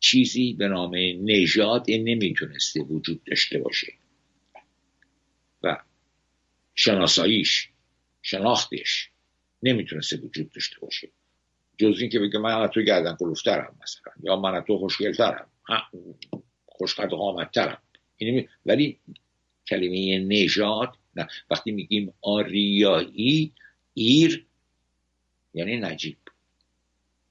چیزی 0.00 0.52
به 0.52 0.68
نام 0.68 0.92
نژاد 1.20 1.84
نمی‌تونسته 1.88 2.80
وجود 2.82 3.24
داشته 3.24 3.58
باشه. 3.58 3.92
و 5.62 5.82
شناساییش 6.74 7.68
شناختش 8.22 9.10
نمی‌تونسته 9.62 10.16
وجود 10.16 10.50
داشته 10.50 10.80
باشه. 10.80 11.08
جز 11.80 12.00
این 12.00 12.10
که 12.10 12.18
بگه 12.18 12.38
من 12.38 12.66
تو 12.66 12.82
گردن 12.82 13.12
قلوفترم 13.12 13.76
مثلا 13.82 14.12
یا 14.22 14.36
من 14.36 14.60
تو 14.60 14.78
خوشگلترم. 14.78 15.50
خوشقد 16.66 17.10
قامتترم. 17.10 17.82
ولی 18.66 19.00
کلمه 19.68 20.18
نژاد 20.18 20.96
نه. 21.16 21.28
وقتی 21.50 21.72
میگیم 21.72 22.14
آریایی 22.22 23.52
ایر 23.94 24.46
یعنی 25.54 25.76
نجیب. 25.76 26.18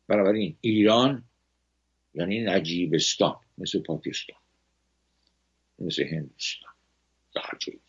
بنابراین 0.07 0.57
ایران 0.62 1.23
یعنی 2.13 2.41
نجیبستان 2.41 3.39
مثل 3.57 3.79
پاکستان 3.79 4.38
مثل 5.79 6.03
هندوستان. 6.03 6.73
در 7.35 7.57
جایی 7.59 7.79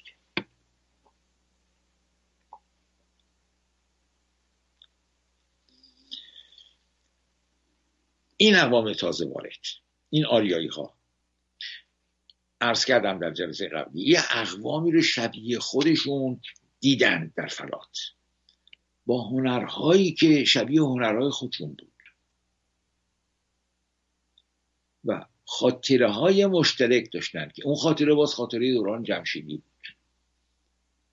این 8.40 8.54
عوام 8.54 8.92
تازه 8.92 9.26
وارد. 9.28 9.66
این 10.10 10.26
آریایی 10.26 10.68
ها 10.68 10.94
عرض 12.60 12.84
کردم 12.84 13.18
در 13.18 13.30
جلسه 13.30 13.68
قبلی 13.68 14.02
یه 14.02 14.20
اقوامی 14.30 14.92
رو 14.92 15.02
شبیه 15.02 15.58
خودشون 15.58 16.40
دیدن 16.80 17.32
در 17.36 17.46
فلات. 17.46 17.98
با 19.06 19.22
هنرهایی 19.22 20.12
که 20.12 20.44
شبیه 20.44 20.82
هنرهای 20.82 21.30
خودشون 21.30 21.68
بود. 21.68 21.92
و 25.04 25.26
خاطره 25.44 26.10
های 26.10 26.46
مشترک 26.46 27.12
داشتن 27.12 27.48
که 27.54 27.66
اون 27.66 27.76
خاطره 27.76 28.14
باز 28.14 28.34
خاطره 28.34 28.74
دوران 28.74 29.02
جمشیدی 29.02 29.56
بود. 29.56 29.96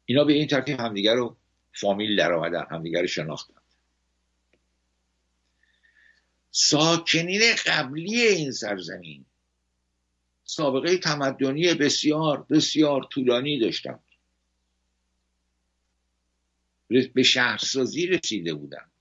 اینا 0.06 0.24
به 0.24 0.34
این 0.34 0.48
ترتیب 0.48 0.80
همدیگر 0.80 1.16
رو 1.16 1.38
فامیل 1.74 2.16
در 2.16 2.34
آمدن 2.34 2.66
همدیگر 2.72 3.02
رو 3.02 3.08
شناختن. 3.08 3.57
ساکنین 6.60 7.42
قبلی 7.66 8.22
این 8.22 8.52
سرزمین. 8.52 9.26
سابقه 10.44 10.98
تمدنی 10.98 11.74
بسیار 11.74 12.46
بسیار 12.50 13.08
طولانی 13.12 13.60
داشتند 13.60 14.04
به 17.14 17.24
شهرسازی 17.24 18.08
رسیده 18.08 18.54
بودند 18.54 18.92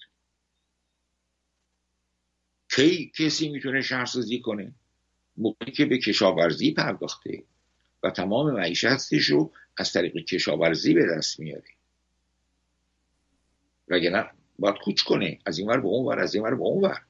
کی 2.70 3.12
کسی 3.18 3.48
می‌تونه 3.48 3.82
شهرسازی 3.82 4.40
کنه؟ 4.40 4.74
موقعی 5.36 5.72
که 5.72 5.84
به 5.84 5.98
کشاورزی 5.98 6.72
پرداخته 6.72 7.44
و 8.02 8.10
تمام 8.10 8.54
معیشتش 8.54 9.26
رو 9.26 9.52
از 9.76 9.92
طریق 9.92 10.16
کشاورزی 10.16 10.94
به 10.94 11.06
دست 11.16 11.40
میاره. 11.40 11.70
وگرنه 13.88 14.30
باید 14.58 14.76
کوچ 14.84 15.02
کنه. 15.02 15.38
از 15.46 15.58
این 15.58 15.68
ور 15.68 15.80
به 15.80 15.86
اون 15.86 16.06
ور 16.06 16.20
از 16.20 16.34
این 16.34 16.44
ور 16.44 16.54
به 16.54 16.62
اون 16.62 16.84
ور. 16.84 17.06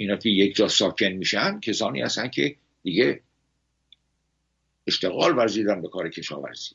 اینا 0.00 0.16
که 0.16 0.28
یک 0.28 0.56
جا 0.56 0.68
ساکن 0.68 1.06
میشن 1.06 1.60
کسانی 1.60 2.00
هستن 2.00 2.28
که 2.28 2.56
دیگه 2.82 3.22
اشتغال 4.86 5.38
ورزیدن 5.38 5.82
به 5.82 5.88
کار 5.88 6.08
کشاورزی. 6.08 6.74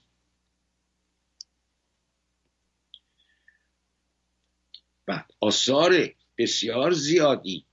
بعد 5.05 5.31
آثار 5.39 6.13
بسیار 6.37 6.91
زیادی 6.91 7.65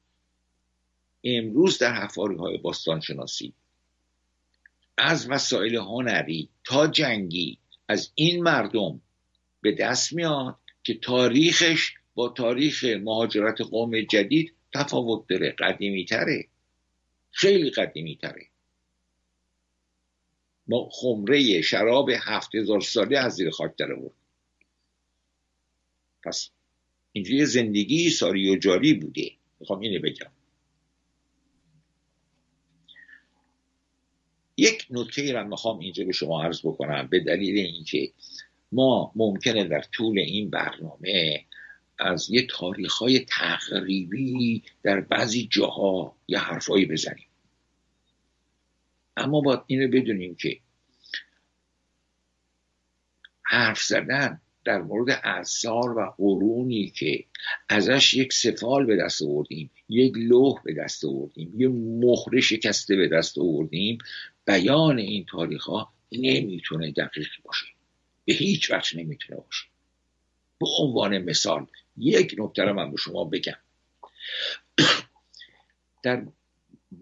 امروز 1.24 1.78
در 1.78 1.94
حفاری 1.94 2.36
های 2.36 2.58
باستان 2.58 3.00
شناسی 3.00 3.52
از 4.98 5.30
وسایل 5.30 5.76
هنری 5.76 6.48
تا 6.64 6.86
جنگی 6.86 7.58
از 7.88 8.12
این 8.14 8.42
مردم 8.42 9.00
به 9.60 9.72
دست 9.72 10.12
میاد 10.12 10.58
که 10.82 10.94
تاریخش 10.94 11.94
با 12.14 12.28
تاریخ 12.28 12.84
مهاجرت 12.84 13.60
قوم 13.60 14.00
جدید 14.00 14.54
تفاوت 14.74 15.26
داره 15.28 15.50
قدیمی 15.50 16.04
تره 16.04 16.48
خیلی 17.30 17.70
قدیمی 17.70 18.16
تره 18.16 18.46
ما 20.66 20.88
خمره 20.92 21.62
شراب 21.62 22.11
هفت 22.11 22.54
هزار 22.54 22.80
ساله 22.80 23.18
از 23.18 23.32
زیر 23.32 23.50
خاک 23.50 23.76
در 23.76 23.94
بود 23.94 24.14
پس 26.22 26.50
اینجوری 27.12 27.46
زندگی 27.46 28.11
ساری 28.11 28.50
و 28.50 28.58
جاری 28.58 28.94
بوده. 28.94 29.30
می‌خوام 29.61 29.80
اینه 29.80 29.98
بگم. 29.98 30.30
یک 34.56 34.87
نکته 34.90 35.32
را 35.32 35.44
می‌خوام 35.44 35.78
اینجا 35.78 36.04
به 36.04 36.12
شما 36.12 36.44
عرض 36.44 36.61
بکنم 36.61 37.08
به 37.11 37.20
دلیل 37.20 37.58
اینکه 37.58 38.12
ما 38.72 39.12
ممکنه 39.16 39.64
در 39.64 39.82
طول 39.82 40.18
این 40.18 40.50
برنامه 40.50 41.44
از 41.98 42.31
یه 42.31 42.46
تاریخ 42.50 42.92
های 42.92 43.20
تقریبی 43.20 44.62
در 44.83 45.00
بعضی 45.00 45.48
جاها 45.50 46.16
یه 46.28 46.38
حرفایی 46.38 46.87
بزنیم. 46.87 47.26
اما 49.16 49.40
باید 49.40 49.61
اینو 49.66 49.88
بدونیم 49.88 50.35
که 50.35 50.61
حرف 53.42 53.83
زدن 53.83 54.40
در 54.64 54.83
مورد 54.83 55.20
اثار 55.24 55.98
و 55.98 56.14
قرونی 56.18 56.90
که 56.90 57.24
ازش 57.68 58.14
یک 58.14 58.33
سفال 58.33 58.87
به 58.87 58.96
دست 58.96 59.22
آوردیم 59.22 59.70
یک 59.88 60.12
لوح 60.16 60.62
به 60.64 60.74
دست 60.74 61.05
آوردیم 61.05 61.52
یک 61.61 61.70
مهره 61.74 62.40
شکسته 62.40 62.96
به 62.96 63.09
دست 63.09 63.38
آوردیم 63.38 63.98
بیان 64.46 64.98
این 64.98 65.24
تاریخ 65.24 65.64
ها 65.64 65.92
نمی‌تونه 66.12 66.90
دقیق 66.90 67.28
باشه. 67.44 67.66
به 68.24 68.33
هیچ 68.33 68.70
وجه 68.70 68.98
نمی‌تونه 68.98 69.40
باشه. 69.40 69.71
به 70.62 70.68
عنوان 70.79 71.18
مثال 71.18 71.66
یک 71.96 72.35
نکته 72.38 72.62
رو 72.62 72.72
من 72.72 72.90
به 72.90 72.96
شما 72.96 73.25
بگم. 73.25 73.57
در 76.03 76.27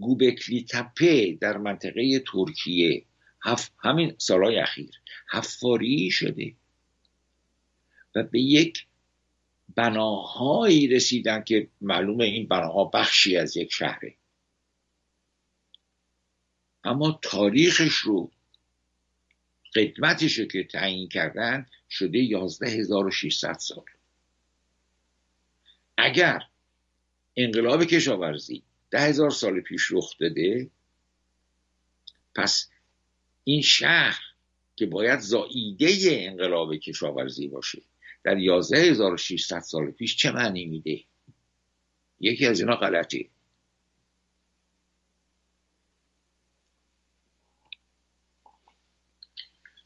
گوبکلی 0.00 0.64
تپه 0.70 1.38
در 1.40 1.56
منطقه 1.56 2.18
ترکیه 2.32 3.04
هف 3.42 3.70
همین 3.78 4.14
سالهای 4.18 4.58
اخیر 4.58 4.90
حفاری 5.30 6.10
شده 6.10 6.54
و 8.14 8.22
به 8.22 8.40
یک 8.40 8.86
بناهایی 9.76 10.88
رسیدن 10.88 11.42
که 11.44 11.68
معلومه 11.80 12.24
این 12.24 12.48
بناها 12.48 12.84
بخشی 12.84 13.36
از 13.36 13.56
یک 13.56 13.72
شهره. 13.72 14.14
اما 16.84 17.18
تاریخش 17.22 17.94
رو 17.94 18.30
قدمتش 19.74 20.38
رو 20.38 20.44
که 20.44 20.64
تعیین 20.64 21.08
کردن 21.08 21.66
شده 21.90 22.18
11600 22.18 23.52
سال. 23.58 23.84
اگر 25.96 26.42
انقلاب 27.36 27.84
کشاورزی 27.84 28.62
ده 28.90 29.00
هزار 29.00 29.30
سال 29.30 29.60
پیش 29.60 29.92
رخ 29.92 30.18
داده 30.18 30.70
پس 32.34 32.70
این 33.44 33.62
شهر 33.62 34.20
که 34.76 34.86
باید 34.86 35.20
زاییده 35.20 35.88
انقلاب 36.10 36.76
کشاورزی 36.76 37.48
باشه 37.48 37.82
در 38.24 38.38
11600 38.38 39.60
سال 39.60 39.90
پیش 39.90 40.16
چه 40.16 40.30
معنی 40.30 40.64
میده؟ 40.64 41.04
یکی 42.20 42.46
از 42.46 42.60
اینا 42.60 42.76
غلطه. 42.76 43.28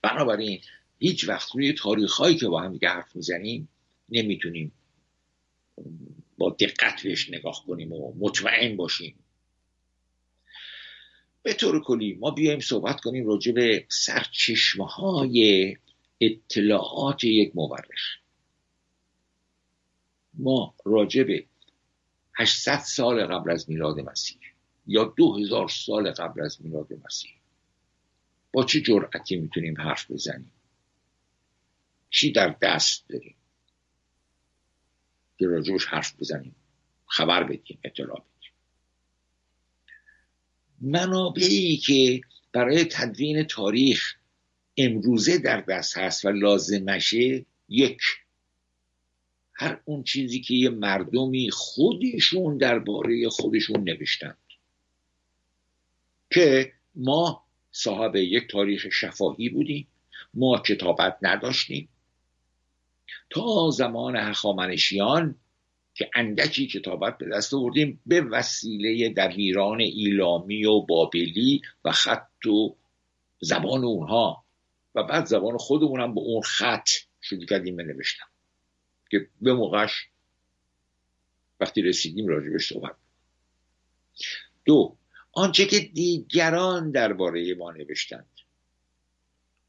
بنابراین 0.02 0.60
هیچ 1.04 1.28
وقت 1.28 1.54
روی 1.54 1.72
تاریخ 1.72 2.14
هایی 2.14 2.36
که 2.36 2.48
با 2.48 2.62
هم 2.62 2.72
دیگه 2.72 2.88
حرف 2.88 3.16
می‌زنیم 3.16 3.68
نمی‌تونیم 4.08 4.72
با 6.38 6.56
دقت 6.60 7.02
بهش 7.02 7.30
نگاه 7.30 7.64
کنیم 7.66 7.92
و 7.92 8.12
مطمئن 8.18 8.76
باشیم. 8.76 9.14
به 11.42 11.54
طور 11.54 11.84
کلی 11.84 12.14
ما 12.14 12.30
بیایم 12.30 12.60
صحبت 12.60 13.00
کنیم 13.00 13.26
راجع 13.26 13.52
به 13.52 13.86
سرچشمه 13.88 14.86
های 14.86 15.76
اطلاعات 16.20 17.24
یک 17.24 17.52
مورخ. 17.54 18.18
ما 20.34 20.74
راجع 20.84 21.22
به 21.22 21.46
800 22.34 22.78
سال 22.78 23.26
قبل 23.26 23.50
از 23.50 23.70
میلاد 23.70 24.00
مسیح 24.00 24.38
یا 24.86 25.04
2000 25.04 25.68
سال 25.68 26.10
قبل 26.10 26.42
از 26.42 26.62
میلاد 26.62 26.88
مسیح 27.04 27.30
با 28.52 28.64
چه 28.64 28.80
جرأتی 28.80 29.36
می‌تونیم 29.36 29.80
حرف 29.80 30.10
بزنیم؟ 30.10 30.50
چی 32.14 32.32
در 32.32 32.56
دست 32.62 33.08
داریم؟ 33.08 33.34
که 35.38 35.46
راجبش 35.46 35.86
حرف 35.86 36.20
بزنیم 36.20 36.54
خبر 37.06 37.42
بدیم 37.44 37.78
اطلاع 37.84 38.24
بدیم. 38.38 38.52
منابعی 40.80 41.76
که 41.76 42.20
برای 42.52 42.84
تدوین 42.84 43.42
تاریخ 43.42 44.14
امروزه 44.76 45.38
در 45.38 45.60
دست 45.60 45.98
هست 45.98 46.24
و 46.24 46.28
لازمشه 46.28 47.46
یک 47.68 48.00
هر 49.52 49.80
اون 49.84 50.02
چیزی 50.02 50.40
که 50.40 50.54
یه 50.54 50.70
مردمی 50.70 51.50
خودشون 51.50 52.58
درباره 52.58 53.28
خودشون 53.28 53.84
نوشتند. 53.84 54.38
که 56.30 56.72
ما 56.94 57.44
صاحب 57.72 58.16
یک 58.16 58.50
تاریخ 58.50 58.86
شفاهی 58.92 59.48
بودیم 59.48 59.88
ما 60.34 60.58
کتابت 60.58 61.18
نداشتیم 61.22 61.88
تا 63.30 63.70
زمان 63.70 64.16
هخامنشیان 64.16 65.36
که 65.94 66.10
اندکی 66.14 66.66
کتابت 66.66 67.18
به 67.18 67.28
دست 67.28 67.54
آوردیم 67.54 68.00
به 68.06 68.20
وسیله 68.20 69.14
دبیران 69.16 69.80
ایلامی 69.80 70.64
و 70.64 70.80
بابلی 70.80 71.62
و 71.84 71.92
خط 71.92 72.46
و 72.46 72.76
زبان 73.40 73.84
اونها. 73.84 74.44
و 74.94 75.02
بعد 75.02 75.24
زبان 75.24 75.56
خودمونم 75.56 76.14
به 76.14 76.20
اون 76.20 76.42
خط 76.42 76.88
شروع 77.20 77.46
کردیم 77.46 77.76
بنوشتم. 77.76 78.26
که 79.10 79.28
به 79.40 79.52
موقعش 79.52 80.08
وقتی 81.60 81.82
رسیدیم 81.82 82.26
راجبش 82.26 82.68
صحبت 82.68 82.96
دو 84.64 84.96
آنچه 85.32 85.66
که 85.66 85.80
دیگران 85.80 86.90
درباره 86.90 87.54
ما 87.54 87.72
نوشتند. 87.72 88.28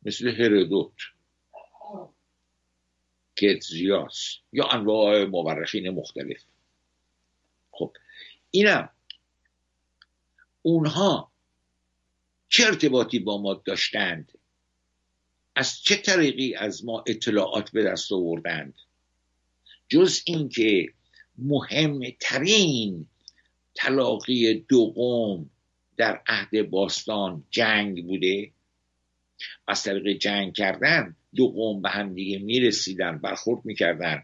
مثل 0.03 0.27
هرودوت. 0.27 1.14
کتزیاس 3.35 4.37
یا 4.53 4.65
انواع 4.67 5.25
مورخین 5.25 5.89
مختلف. 5.89 6.43
خب 7.71 7.93
اینم 8.51 8.89
اونها 10.61 11.31
چه 12.49 12.65
ارتباطی 12.65 13.19
با 13.19 13.41
ما 13.41 13.53
داشتند؟ 13.53 14.31
از 15.55 15.81
چه 15.81 15.95
طریقی 15.95 16.55
از 16.55 16.85
ما 16.85 17.03
اطلاعات 17.07 17.71
به 17.71 17.83
دست 17.83 18.11
آوردند؟ 18.11 18.73
جز 19.89 20.21
اینکه 20.25 20.93
مهمترین 21.37 23.07
تلاقی 23.75 24.53
دو 24.53 24.91
قوم 24.91 25.49
در 25.97 26.21
عهد 26.27 26.69
باستان 26.69 27.43
جنگ 27.49 28.07
بوده؟ 28.07 28.51
از 29.67 29.83
طریق 29.83 30.17
جنگ 30.17 30.53
کردن 30.53 31.15
دو 31.35 31.47
قوم 31.47 31.81
به 31.81 31.89
همدیگه 31.89 32.39
می‌رسیدن 32.39 33.17
برخورد 33.17 33.65
می‌کردن 33.65 34.23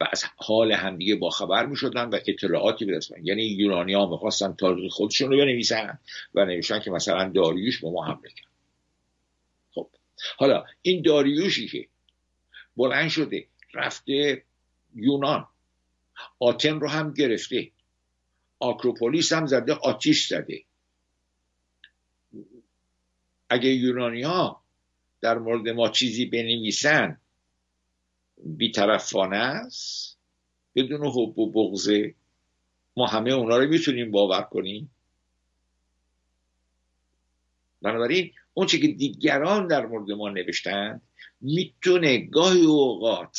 و 0.00 0.08
از 0.12 0.24
حال 0.36 0.72
همدیگه 0.72 1.16
با 1.16 1.30
خبر 1.30 1.66
می‌شدن 1.66 2.08
و 2.08 2.18
اطلاعاتی 2.26 2.84
برسن 2.84 3.26
یعنی 3.26 3.42
یونانی 3.42 3.94
ها 3.94 4.06
می‌خواستن 4.06 4.52
تاریخ 4.52 4.92
خودشون 4.92 5.30
رو 5.30 5.36
بنویسن 5.36 5.98
و 6.34 6.44
نوشتن 6.44 6.80
که 6.80 6.90
مثلا 6.90 7.28
داریوش 7.28 7.80
به 7.80 7.90
ما 7.90 8.04
حمله 8.04 8.28
کرد. 8.28 8.52
خب 9.74 9.88
حالا 10.36 10.64
این 10.82 11.02
داریوشی 11.02 11.68
که 11.68 11.88
بلند 12.76 13.08
شده 13.08 13.46
رفته 13.74 14.42
یونان 14.94 15.48
آتن 16.38 16.80
رو 16.80 16.88
هم 16.88 17.14
گرفته 17.14 17.70
آکروپولیس 18.58 19.32
هم 19.32 19.46
زده 19.46 19.72
آتیش 19.72 20.26
زده. 20.26 20.62
اگه 23.48 23.68
یونانی 23.68 24.22
ها 24.22 24.61
در 25.22 25.38
مورد 25.38 25.68
ما 25.68 25.88
چیزی 25.88 26.26
بنویسن 26.26 27.20
بیطرفانه 28.44 29.36
است. 29.36 30.18
بدون 30.74 31.06
حب 31.06 31.38
و 31.38 31.50
بغضه 31.50 32.14
ما 32.96 33.06
همه 33.06 33.30
اونا 33.32 33.58
رو 33.58 33.68
می‌تونیم 33.68 34.10
باور 34.10 34.42
کنیم. 34.42 34.90
بنابراین 37.82 38.32
اون 38.54 38.66
که 38.66 38.78
دیگران 38.78 39.66
در 39.66 39.86
مورد 39.86 40.10
ما 40.10 40.28
نوشتند 40.28 41.02
می‌تونه 41.40 42.18
گاهی 42.18 42.64
اوقات 42.64 43.38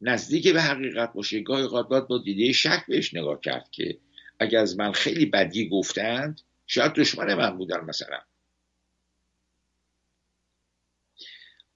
نزدیک 0.00 0.48
به 0.48 0.62
حقیقت 0.62 1.12
باشه 1.12 1.40
گاهی 1.40 1.62
اوقات 1.62 1.88
باید 1.88 2.06
با 2.06 2.18
دیده 2.18 2.52
شک 2.52 2.84
بهش 2.88 3.14
نگاه 3.14 3.40
کرد 3.40 3.70
که 3.70 3.98
اگر 4.38 4.58
از 4.58 4.78
من 4.78 4.92
خیلی 4.92 5.26
بدی 5.26 5.68
گفتند 5.68 6.40
شاید 6.66 6.92
دشمن 6.92 7.34
من 7.34 7.58
بودن 7.58 7.80
مثلا. 7.80 8.18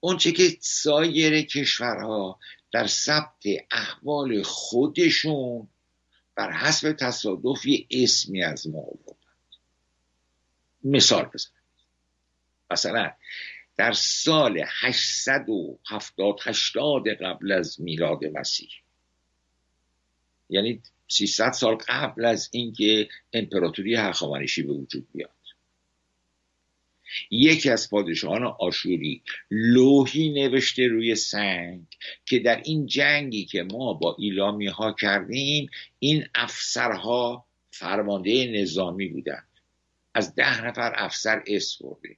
اونچه 0.03 0.31
که 0.31 0.57
سایر 0.59 1.41
کشورها 1.41 2.39
در 2.71 2.87
ثبت 2.87 3.43
احوال 3.71 4.43
خودشون 4.43 5.67
بر 6.35 6.51
حسب 6.51 6.91
تصادف 6.91 7.65
اسمی 7.91 8.43
از 8.43 8.67
ما 8.67 8.79
آوردن. 8.79 9.15
مثال 10.83 11.25
بزنم. 11.25 11.53
مثلا 12.71 13.11
در 13.77 13.91
سال 13.91 14.63
870 14.67 16.39
80 16.43 17.07
قبل 17.07 17.51
از 17.51 17.81
میلاد 17.81 18.25
مسیح 18.25 18.69
یعنی 20.49 20.81
300 21.07 21.51
سال 21.51 21.75
قبل 21.75 22.25
از 22.25 22.49
اینکه 22.51 23.09
امپراتوری 23.33 23.95
هخامنشی 23.95 24.63
به 24.63 24.73
وجود 24.73 25.07
بیاد. 25.13 25.40
یکی 27.31 27.69
از 27.69 27.89
پادشاهان 27.89 28.43
آشوری 28.43 29.21
لوحی 29.51 30.29
نوشته 30.29 30.87
روی 30.87 31.15
سنگ 31.15 31.85
که 32.25 32.39
در 32.39 32.61
این 32.65 32.85
جنگی 32.85 33.45
که 33.45 33.63
ما 33.63 33.93
با 33.93 34.15
ایلامی 34.19 34.67
ها 34.67 34.91
کردیم 34.93 35.69
این 35.99 36.27
افسرها 36.35 37.45
فرمانده 37.71 38.61
نظامی 38.61 39.07
بودند. 39.07 39.47
از 40.13 40.35
ده 40.35 40.65
نفر 40.65 40.93
افسر 40.95 41.43
اسم 41.47 41.87
برده. 41.87 42.17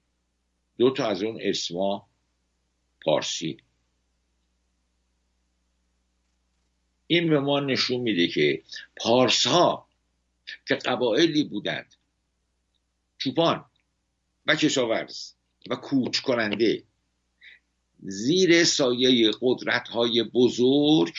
دو 0.77 0.91
تا 0.91 1.07
از 1.07 1.23
اون 1.23 1.37
اسما 1.41 2.07
پارسی. 3.01 3.57
این 7.07 7.29
به 7.29 7.39
ما 7.39 7.59
نشون 7.59 8.01
میده 8.01 8.27
که 8.27 8.63
پارس 8.97 9.47
ها 9.47 9.87
که 10.67 10.75
قبایلی 10.75 11.43
بودند. 11.43 11.95
چوپان 13.17 13.65
و 14.45 14.55
کشاورز 14.55 15.33
و 15.69 15.75
کوچ 15.75 16.19
کننده 16.19 16.83
زیر 17.99 18.63
سایه 18.63 19.31
قدرت 19.41 19.87
های 19.87 20.23
بزرگ 20.23 21.13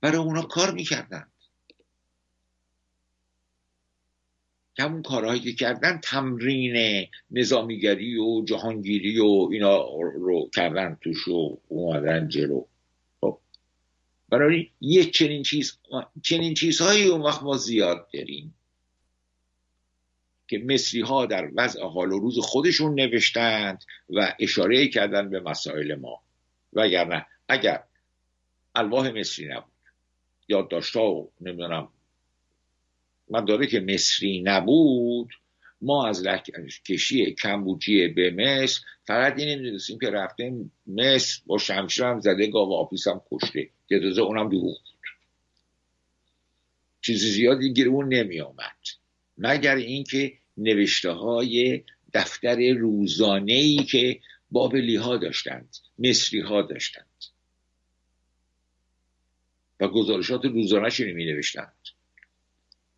برای 0.00 0.18
اونا 0.18 0.42
کار 0.42 0.70
می‌کردند. 0.74 1.32
همون 4.78 5.02
کارهایی 5.02 5.40
که 5.40 5.52
کردن 5.52 6.00
تمرین 6.02 7.06
نظامیگری 7.30 8.18
و 8.18 8.44
جهانگیری 8.44 9.18
و 9.18 9.48
اینا 9.52 9.86
رو 10.14 10.50
کردن 10.54 10.98
توش 11.00 11.28
و 11.28 11.58
اومدن 11.68 12.28
جلو. 12.28 12.64
خب. 13.20 13.38
برای 14.28 14.70
یک 14.80 15.14
چنین 15.14 15.42
چیز 15.42 15.78
چنین 16.22 16.54
چیزهایی 16.54 17.04
اون 17.04 17.20
وقت 17.20 17.42
ما 17.42 17.56
زیاد 17.56 18.08
داریم. 18.14 18.54
که 20.50 20.58
مصری 20.58 21.00
ها 21.00 21.26
در 21.26 21.50
وضع 21.54 21.82
حال 21.82 22.12
و 22.12 22.18
روز 22.18 22.38
خودشون 22.38 23.00
نوشتند 23.00 23.84
و 24.10 24.34
اشاره 24.40 24.88
کردن 24.88 25.30
به 25.30 25.40
مسائل 25.40 25.94
ما. 25.94 26.22
وگرنه 26.72 27.26
اگر 27.48 27.82
الواح 28.74 29.10
مصری 29.10 29.48
نبود 29.48 29.72
یادداشتها 30.48 31.10
و 31.10 31.30
نمی‌دونم 31.40 31.88
من 33.28 33.44
داره 33.44 33.66
که 33.66 33.80
مصری 33.80 34.42
نبود 34.42 35.30
ما 35.82 36.06
از 36.06 36.26
کشی 36.86 37.34
کمبوجی 37.34 38.08
به 38.08 38.30
مصر 38.30 38.80
فقط 39.04 39.38
این 39.38 39.48
نمی‌دونستیم 39.48 39.98
که 39.98 40.10
رفتیم 40.10 40.72
مصر 40.86 41.42
با 41.46 41.58
شمشیر 41.58 42.04
هم 42.04 42.20
زده 42.20 42.46
گاو 42.46 42.74
آپیس 42.74 43.08
هم 43.08 43.22
کشته. 43.30 43.68
که 43.88 43.98
دوزه 43.98 44.22
اونم 44.22 44.48
دروغ 44.48 44.62
بود. 44.62 45.00
چیزی 47.00 47.30
زیادی 47.30 47.72
گیر 47.72 47.88
اون 47.88 48.14
نمی 48.14 48.40
آمد 48.40 48.76
مگر 49.38 49.76
اینکه 49.76 50.39
نوشته 50.56 51.10
های 51.10 51.84
دفتر 52.14 52.72
روزانه 52.72 53.52
ای 53.52 53.84
که 53.84 54.20
بابلی 54.50 54.96
ها 54.96 55.16
داشتند 55.16 55.76
مصری 55.98 56.40
ها 56.40 56.62
داشتند. 56.62 57.06
و 59.80 59.88
گزارشات 59.88 60.44
روزانه 60.44 61.12
می 61.12 61.24
نوشتند 61.24 61.74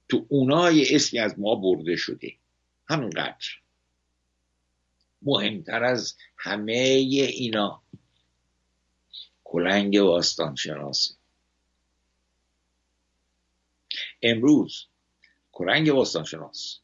تو 0.09 0.27
اونای 0.29 0.95
اسمی 0.95 1.21
از 1.21 1.39
ما 1.39 1.55
برده 1.55 1.97
شده. 1.97 2.35
همینقدر 2.89 3.47
مهمتر 5.23 5.85
از 5.85 6.17
همه 6.37 6.73
اینا. 6.73 7.83
کلنگ 9.45 10.01
باستان 10.01 10.55
شناسی 10.55 11.15
امروز 14.23 14.87
کلنگ 15.53 15.93
باستان 15.93 16.25
شناس 16.25 16.79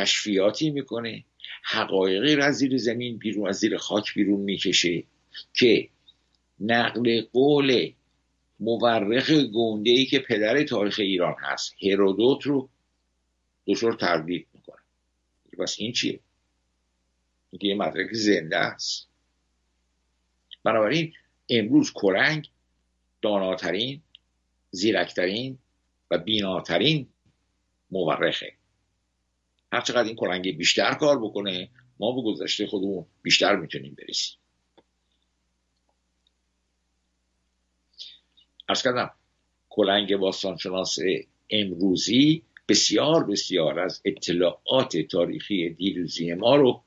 کشفیاتی 0.00 0.70
می‌کنه 0.70 1.24
حقایقی 1.62 2.34
را 2.34 2.50
زیر 2.50 2.76
زمین 2.76 3.18
بیرون 3.18 3.48
از 3.48 3.56
زیر 3.56 3.76
خاک 3.76 4.14
بیرون 4.14 4.40
می‌کشه 4.40 5.02
که 5.54 5.88
نقل 6.60 7.22
قول 7.32 7.92
مورخ 8.60 9.30
گونده 9.30 9.90
ای 9.90 10.06
که 10.06 10.18
پدر 10.18 10.64
تاریخ 10.64 10.98
ایران 10.98 11.34
هست 11.38 11.74
هرودوت 11.82 12.42
رو 12.42 12.68
دچار 13.66 13.92
تردید 13.92 14.46
می‌کنه. 14.54 14.80
بس 15.58 15.76
این 15.78 15.92
چیه؟ 15.92 16.20
اینکه 17.50 17.68
یه 17.68 17.74
مدرک 17.74 18.12
زنده 18.12 18.56
است. 18.56 19.08
بنابراین 20.64 21.12
امروز 21.48 21.92
کرنگ 21.92 22.50
داناترین 23.22 24.02
زیرکترین 24.70 25.58
و 26.10 26.18
بیناترین 26.18 27.06
مورخه. 27.90 28.52
هرچقدر 29.72 30.08
این 30.08 30.16
کرنگ 30.16 30.56
بیشتر 30.56 30.94
کار 30.94 31.18
بکنه 31.18 31.70
ما 32.00 32.12
به 32.12 32.22
گذشته 32.22 32.66
خودمون 32.66 33.06
بیشتر 33.22 33.56
می‌تونیم 33.56 33.96
برسیم. 33.98 34.36
ارز 38.68 38.82
کردم 38.82 39.10
کلنگ 39.70 40.16
باستانشناس 40.16 40.98
امروزی 41.50 42.42
بسیار 42.68 43.24
بسیار 43.24 43.80
از 43.80 44.02
اطلاعات 44.04 44.96
تاریخی 44.96 45.70
دیروزی 45.70 46.34
ما 46.34 46.56
رو 46.56 46.82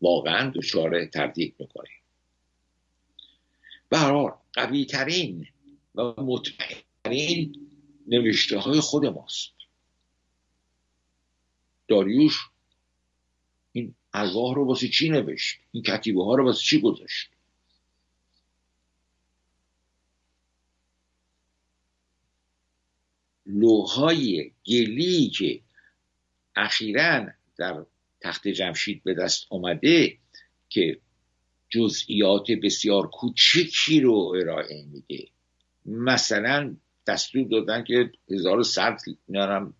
واقعا 0.00 0.52
دچار 0.54 1.06
تردید 1.06 1.54
می‌کنه. 1.58 1.90
به 3.88 3.98
قوی 4.52 4.84
ترین 4.84 5.46
و 5.94 6.02
مطمئن 6.02 7.52
نوشته 8.06 8.58
های 8.58 8.80
خود 8.80 9.06
ماست. 9.06 9.53
داریوش 11.88 12.38
این 13.72 13.94
ارواح 14.14 14.54
رو 14.54 14.66
واسه 14.66 14.88
چی 14.88 15.08
نوشت؟ 15.08 15.58
این 15.72 15.82
کتیبه 15.82 16.24
ها 16.24 16.34
رو 16.34 16.44
واسه 16.44 16.60
چی 16.60 16.80
گذاشت؟ 16.80 17.30
لوهای 23.46 24.52
گلی 24.66 25.30
که 25.30 25.60
اخیرا 26.56 27.26
در 27.56 27.86
تخت 28.20 28.48
جمشید 28.48 29.02
به 29.02 29.14
دست 29.14 29.46
آمده 29.50 30.18
که 30.68 31.00
جزئیات 31.68 32.50
بسیار 32.62 33.10
کوچکی 33.10 34.00
رو 34.00 34.34
ارائه 34.40 34.84
میده. 34.84 35.28
مثلا 35.86 36.76
دستور 37.06 37.48
دادن 37.48 37.84
که 37.84 38.12
1100 38.30 38.98
نرم 39.28 39.74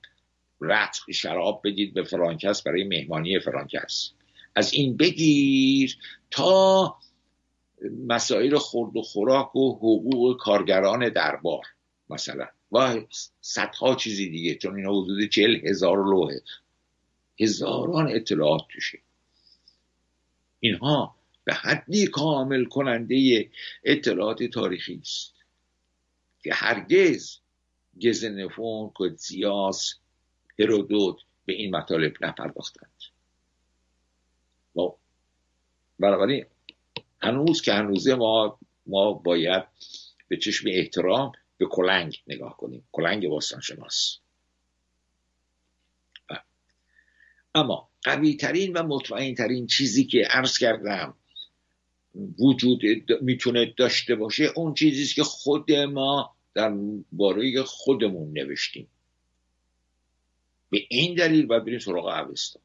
رتق 0.64 1.11
شراب 1.11 1.61
بدید 1.64 1.94
به 1.94 2.03
فرانکس 2.03 2.62
برای 2.62 2.85
مهمانی 2.85 3.40
فرانکس 3.40 4.11
از 4.55 4.72
این 4.72 4.96
بگیر 4.96 5.98
تا 6.31 6.96
مسائل 8.07 8.57
خورد 8.57 8.96
و 8.96 9.03
خوراک 9.03 9.57
و 9.57 9.77
حقوق 9.77 10.40
کارگران 10.40 11.09
دربار 11.09 11.64
مثلا. 12.11 12.46
و 12.72 13.00
صدها 13.40 13.94
چیزی 13.94 14.31
دیگه 14.31 14.55
چون 14.55 14.77
اینا 14.77 15.03
حدود 15.03 15.29
چل 15.29 15.57
هزار 15.66 15.96
لوحه. 15.96 16.42
هزاران 17.40 18.09
اطلاعات 18.09 18.62
توشه. 18.72 18.98
اینها 20.61 21.14
به 21.44 21.55
حدی 21.55 22.07
کامل 22.07 22.64
کننده 22.64 23.50
اطلاعات 23.85 24.42
تاریخی 24.42 24.98
است 25.03 25.35
که 26.42 26.55
هرگز 26.55 27.38
گزنفون 28.03 28.90
کدزیاس 28.94 29.94
هرودوت 30.59 31.17
به 31.45 31.53
این 31.53 31.77
مطالب 31.77 32.12
نپرداختند. 32.21 32.93
و 34.77 34.81
بنابراین 35.99 36.47
هنوز 37.23 37.62
که 37.62 37.73
هنوزه 37.73 38.14
ما 38.14 38.59
ما 38.87 39.12
باید 39.12 39.64
به 40.29 40.37
چشم 40.37 40.69
احترام 40.73 41.33
به 41.59 41.67
کلنگ 41.67 42.23
نگاه 42.27 42.57
کنیم. 42.57 42.88
کلنگ 42.93 43.29
باستان 43.29 43.61
شناس 43.61 44.19
اما 47.55 47.88
قوی 48.03 48.35
ترین 48.37 48.73
و 48.73 48.83
مطمئن 48.83 49.35
ترین 49.35 49.67
چیزی 49.67 50.05
که 50.05 50.23
عرض 50.31 50.59
کردم 50.59 51.14
وجود 52.38 52.81
می‌تونه 53.23 53.75
داشته 53.77 54.14
باشه 54.14 54.53
اون 54.57 54.75
چیزی 54.75 55.14
که 55.14 55.23
خود 55.23 55.73
ما 55.73 56.37
در 56.55 56.75
باره 57.12 57.62
خودمون 57.62 58.33
نوشتیم. 58.33 58.88
به 60.75 60.87
این 60.89 61.15
دلیل 61.15 61.47
باید 61.47 61.65
بریم 61.65 61.79
سراغ 61.79 62.07
اوستا. 62.07 62.61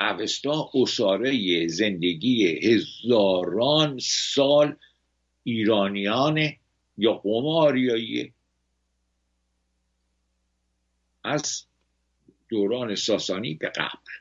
اوستا 0.00 0.70
اصاره 0.74 1.66
زندگی 1.68 2.46
هزاران 2.46 3.98
سال 4.02 4.76
ایرانیان 5.42 6.52
یا 6.96 7.12
قوم 7.12 7.46
آریایی 7.46 8.32
از 11.24 11.66
دوران 12.48 12.94
ساسانی 12.94 13.54
به 13.54 13.68
قبل 13.68 14.12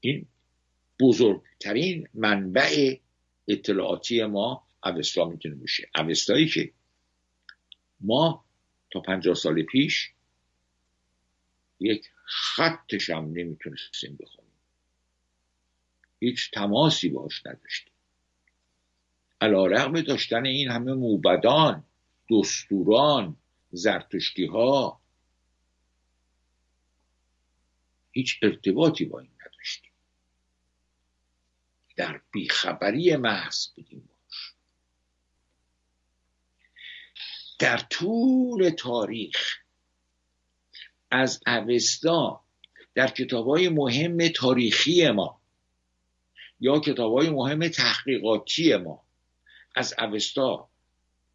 این 0.00 0.26
بزرگترین 1.00 2.08
منبع 2.14 2.96
اطلاعاتی 3.48 4.24
ما 4.24 4.66
اوستا 4.84 5.24
می‌تونه 5.24 5.54
باشه. 5.54 5.88
اوستایی 5.98 6.48
که 6.48 6.72
ما 8.00 8.44
تا 8.90 9.00
پنجاه 9.00 9.34
سال 9.34 9.62
پیش 9.62 10.12
یک 11.80 12.10
خطش 12.24 13.10
هم 13.10 13.24
نمی‌تونستیم 13.24 14.16
بخونیم. 14.20 14.50
هیچ 16.20 16.50
تماسی 16.50 17.08
باش 17.08 17.46
نداشتیم. 17.46 17.92
علا 19.40 19.66
رقم 19.66 20.00
داشتن 20.00 20.46
این 20.46 20.70
همه 20.70 20.94
موبدان 20.94 21.84
دستوران 22.30 23.36
زرتشتی 23.72 24.46
ها 24.46 25.00
هیچ 28.12 28.38
ارتباطی 28.42 29.04
با 29.04 29.20
این 29.20 29.30
نداشتیم. 29.46 29.90
در 31.96 32.20
بیخبری 32.32 33.16
محض 33.16 33.66
بودیم 33.66 34.08
باش 34.08 34.54
در 37.60 37.76
طول 37.76 38.70
تاریخ 38.70 39.56
از 41.10 41.40
اوستا 41.46 42.40
در 42.94 43.06
کتاب 43.06 43.46
های 43.46 43.68
مهم 43.68 44.28
تاریخی 44.28 45.10
ما 45.10 45.40
یا 46.60 46.80
کتاب 46.80 47.18
های 47.18 47.30
مهم 47.30 47.68
تحقیقاتی 47.68 48.76
ما 48.76 49.02
از 49.74 49.94
اوستا 49.98 50.68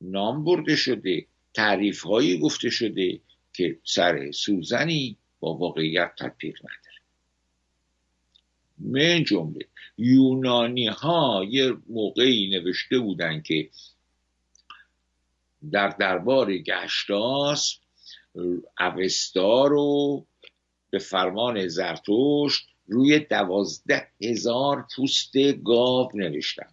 نام 0.01 0.43
برده 0.43 0.75
شده 0.75 1.25
تعریف 1.53 2.03
هایی 2.03 2.39
گفته 2.39 2.69
شده 2.69 3.19
که 3.53 3.79
سر 3.83 4.31
سوزنی 4.31 5.17
با 5.39 5.53
واقعیت 5.53 6.13
تطبیق 6.19 6.59
نداره. 6.59 7.01
من 8.77 9.23
جمله 9.23 9.67
یونانی 9.97 10.87
ها 10.87 11.45
یه 11.49 11.73
موقعی 11.89 12.49
نوشته 12.49 12.99
بودن 12.99 13.41
که 13.41 13.69
در 15.71 15.87
دربار 15.87 16.57
گشتاس 16.57 17.79
اوستا 18.79 19.67
رو 19.67 20.25
به 20.89 20.99
فرمان 20.99 21.67
زرتشت 21.67 22.67
روی 22.87 23.19
دوازده 23.19 24.07
هزار 24.21 24.87
پوست 24.95 25.37
گاو 25.63 26.11
نوشتن. 26.13 26.67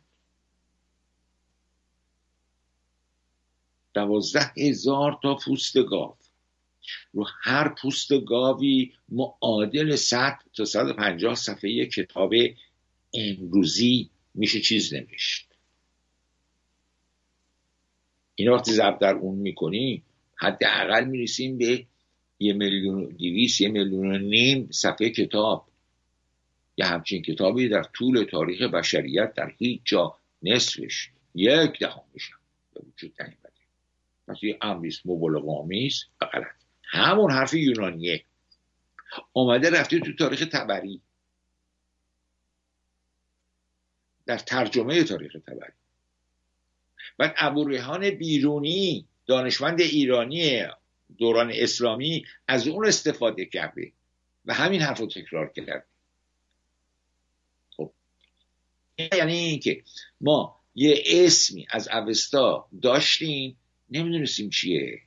دوازده 3.94 4.52
هزار 4.56 5.18
تا 5.22 5.34
پوست 5.34 5.78
گاو. 5.78 6.16
رو 7.12 7.26
هر 7.42 7.68
پوست 7.68 8.20
گاوی 8.20 8.92
معادل 9.08 9.96
100 9.96 10.38
تا 10.54 10.64
150 10.64 11.34
صفحه 11.34 11.86
کتاب 11.86 12.32
امروزی 13.14 14.10
میشه 14.34 14.60
چیز 14.60 14.94
نوشت. 14.94 15.51
این 18.34 18.48
وقتی 18.48 18.72
ضرب 18.72 18.98
در 18.98 19.14
اون 19.14 19.38
می‌کنیم 19.38 20.02
حداقل 20.36 21.04
می‌رسیم 21.04 21.58
به 21.58 21.86
یه 22.38 22.52
میلیون 22.52 23.04
دیویس 23.04 23.60
یه 23.60 23.68
میلیون 23.68 24.14
و 24.14 24.18
نیم 24.18 24.68
صفحه 24.70 25.10
کتاب. 25.10 25.68
یه 26.76 26.86
همچین 26.86 27.22
کتابی 27.22 27.68
در 27.68 27.82
طول 27.82 28.24
تاریخ 28.24 28.62
بشریت 28.62 29.34
در 29.34 29.52
هیچ 29.58 29.80
جا 29.84 30.16
نصفش 30.42 31.08
یک 31.34 31.78
دهم 31.80 32.02
میشم 32.14 32.36
به 32.74 32.80
وجود 32.80 33.12
نیومده. 33.20 33.52
پس 34.28 34.42
یه 34.42 34.58
امریست 34.62 35.00
مبالغامیست 35.04 36.06
و 36.20 36.26
غلط 36.26 36.54
همون 36.84 37.30
حرف 37.30 37.54
یونانیه. 37.54 38.24
آمده 39.34 39.70
رفته 39.70 40.00
تو 40.00 40.12
تاریخ 40.12 40.48
تبری. 40.52 41.00
در 44.26 44.38
ترجمه 44.38 45.04
تاریخ 45.04 45.32
تبری. 45.32 45.72
بعد 47.18 47.34
ابوریحان 47.36 48.10
بیرونی 48.10 49.06
دانشمند 49.26 49.80
ایرانی 49.80 50.62
دوران 51.18 51.52
اسلامی 51.54 52.24
از 52.48 52.68
اون 52.68 52.86
استفاده 52.86 53.44
کرده 53.44 53.92
و 54.44 54.54
همین 54.54 54.80
حرف 54.80 54.98
رو 55.00 55.06
تکرار 55.06 55.52
کرده 55.56 55.84
خب. 57.76 57.92
یعنی 59.12 59.34
اینکه 59.34 59.82
ما 60.20 60.60
یه 60.74 61.02
اسمی 61.06 61.66
از 61.70 61.88
اوستا 61.88 62.68
داشتیم 62.82 63.56
نمی‌دونستیم 63.90 64.50
چیه. 64.50 65.02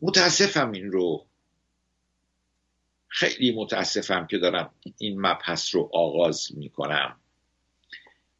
متاسفم 0.00 0.72
این 0.72 0.92
رو 0.92 1.27
خیلی 3.18 3.52
متاسفم 3.52 4.26
که 4.26 4.38
دارم 4.38 4.70
این 4.98 5.20
مبحث 5.20 5.74
رو 5.74 5.90
آغاز 5.92 6.48
می‌کنم. 6.56 7.16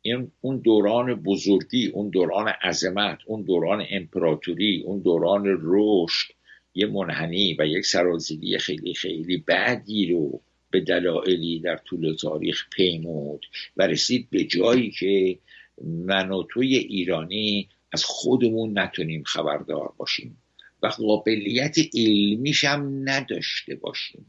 این 0.03 0.33
اون 0.41 0.59
دوران 0.59 1.15
بزرگی 1.15 1.87
اون 1.87 2.11
دوران 2.11 2.49
عظمت 2.49 3.19
اون 3.27 3.43
دوران 3.43 3.87
امپراتوری 3.91 4.83
اون 4.87 5.01
دوران 5.01 5.59
رشد 5.63 6.31
یه 6.75 6.87
منحنی 6.87 7.57
و 7.59 7.67
یک 7.67 7.87
سرازیری 7.87 8.59
خیلی 8.59 8.95
خیلی 8.95 9.37
بعدی 9.37 10.13
رو 10.13 10.41
به 10.71 10.81
دلایلی 10.81 11.61
در 11.61 11.77
طول 11.77 12.17
تاریخ 12.17 12.67
پیمود 12.73 13.47
و 13.77 13.87
رسید 13.87 14.29
به 14.31 14.45
جایی 14.45 14.91
که 14.91 15.39
من 15.85 16.31
و 16.31 16.43
توی 16.51 16.77
ایرانی 16.77 17.69
از 17.93 18.05
خودمون 18.05 18.79
نتونیم 18.79 19.23
خبردار 19.23 19.93
باشیم 19.97 20.43
و 20.83 20.87
قابلیت 20.87 21.77
علمیش 21.95 22.65
هم 22.65 23.03
نداشته 23.09 23.75
باشیم. 23.75 24.27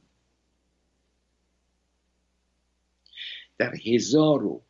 در 3.59 3.75
هزار 3.85 4.45
و 4.45 4.61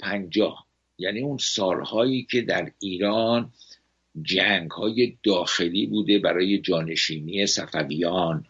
پنجاه 0.00 0.66
یعنی 0.98 1.20
اون 1.20 1.38
سالهایی 1.38 2.26
که 2.30 2.42
در 2.42 2.72
ایران 2.78 3.52
جنگ 4.22 4.70
های 4.70 5.18
داخلی 5.22 5.86
بوده 5.86 6.18
برای 6.18 6.60
جانشینی 6.60 7.46
صفویان 7.46 8.46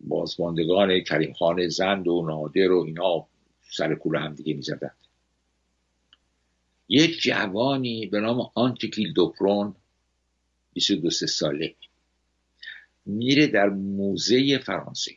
بازماندگان 0.00 1.00
کریم 1.00 1.32
خان 1.32 1.68
زند 1.68 2.08
و 2.08 2.26
نادر 2.28 2.72
و 2.72 2.84
اینا 2.86 3.26
سر 3.70 3.94
کول 3.94 4.16
هم 4.16 4.34
دیگه 4.34 4.54
می‌زدن. 4.54 4.90
یک 6.88 7.20
جوانی 7.22 8.06
به 8.06 8.20
نام 8.20 8.50
آنتیکیل 8.54 9.12
دوپرون 9.12 9.76
22 10.72 11.10
ساله 11.10 11.74
میره 13.06 13.46
در 13.46 13.68
موزه 13.68 14.58
فرانسه. 14.58 15.12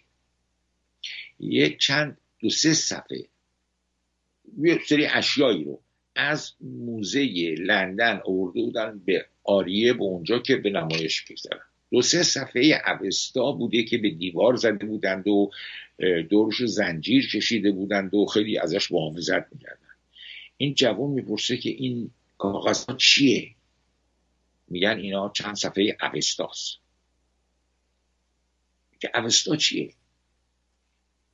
یک 1.40 1.78
چند 1.78 2.18
دو 2.40 2.50
سه 2.50 2.74
صفحه. 2.74 3.26
یه 4.58 4.80
سری 4.88 5.06
اشیایی 5.06 5.64
رو 5.64 5.82
از 6.16 6.54
موزه 6.62 7.56
لندن 7.60 8.22
آورده 8.26 8.62
بودن 8.62 9.02
به 9.06 9.26
آریه 9.44 9.94
به 9.94 10.04
اونجا 10.04 10.40
که 10.40 10.56
به 10.56 10.70
نمایش 10.70 11.22
بگذارن 11.22 11.62
دو 11.92 12.02
سه 12.02 12.24
صفحه 12.24 12.82
اوستا 12.88 13.52
بوده 13.52 13.84
که 13.84 13.98
به 13.98 14.10
دیوار 14.10 14.56
زده 14.56 14.86
بودند 14.86 15.28
و 15.28 15.52
دورش 16.30 16.64
زنجیر 16.64 17.30
کشیده 17.32 17.72
بودند 17.72 18.14
و 18.14 18.26
خیلی 18.26 18.58
ازش 18.58 18.92
محافظت 18.92 19.54
می‌کردن. 19.54 19.88
این 20.58 20.74
جوان 20.74 21.10
می‌پرسه 21.10 21.58
که 21.58 21.70
این 21.70 22.12
کاغذ 22.38 22.86
چیه؟ 22.98 23.56
میگن 24.68 24.98
اینا 24.98 25.32
چند 25.36 25.56
صفحه 25.56 25.98
اوستاست. 26.02 26.78
که 29.00 29.12
اوستا 29.16 29.56
چیه؟ 29.56 29.94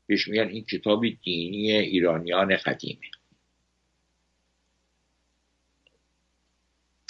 بهش 0.07 0.27
میگن 0.27 0.47
این 0.47 0.65
کتاب 0.65 1.05
دینی 1.23 1.71
ایرانیان 1.71 2.55
قدیمه. 2.55 3.07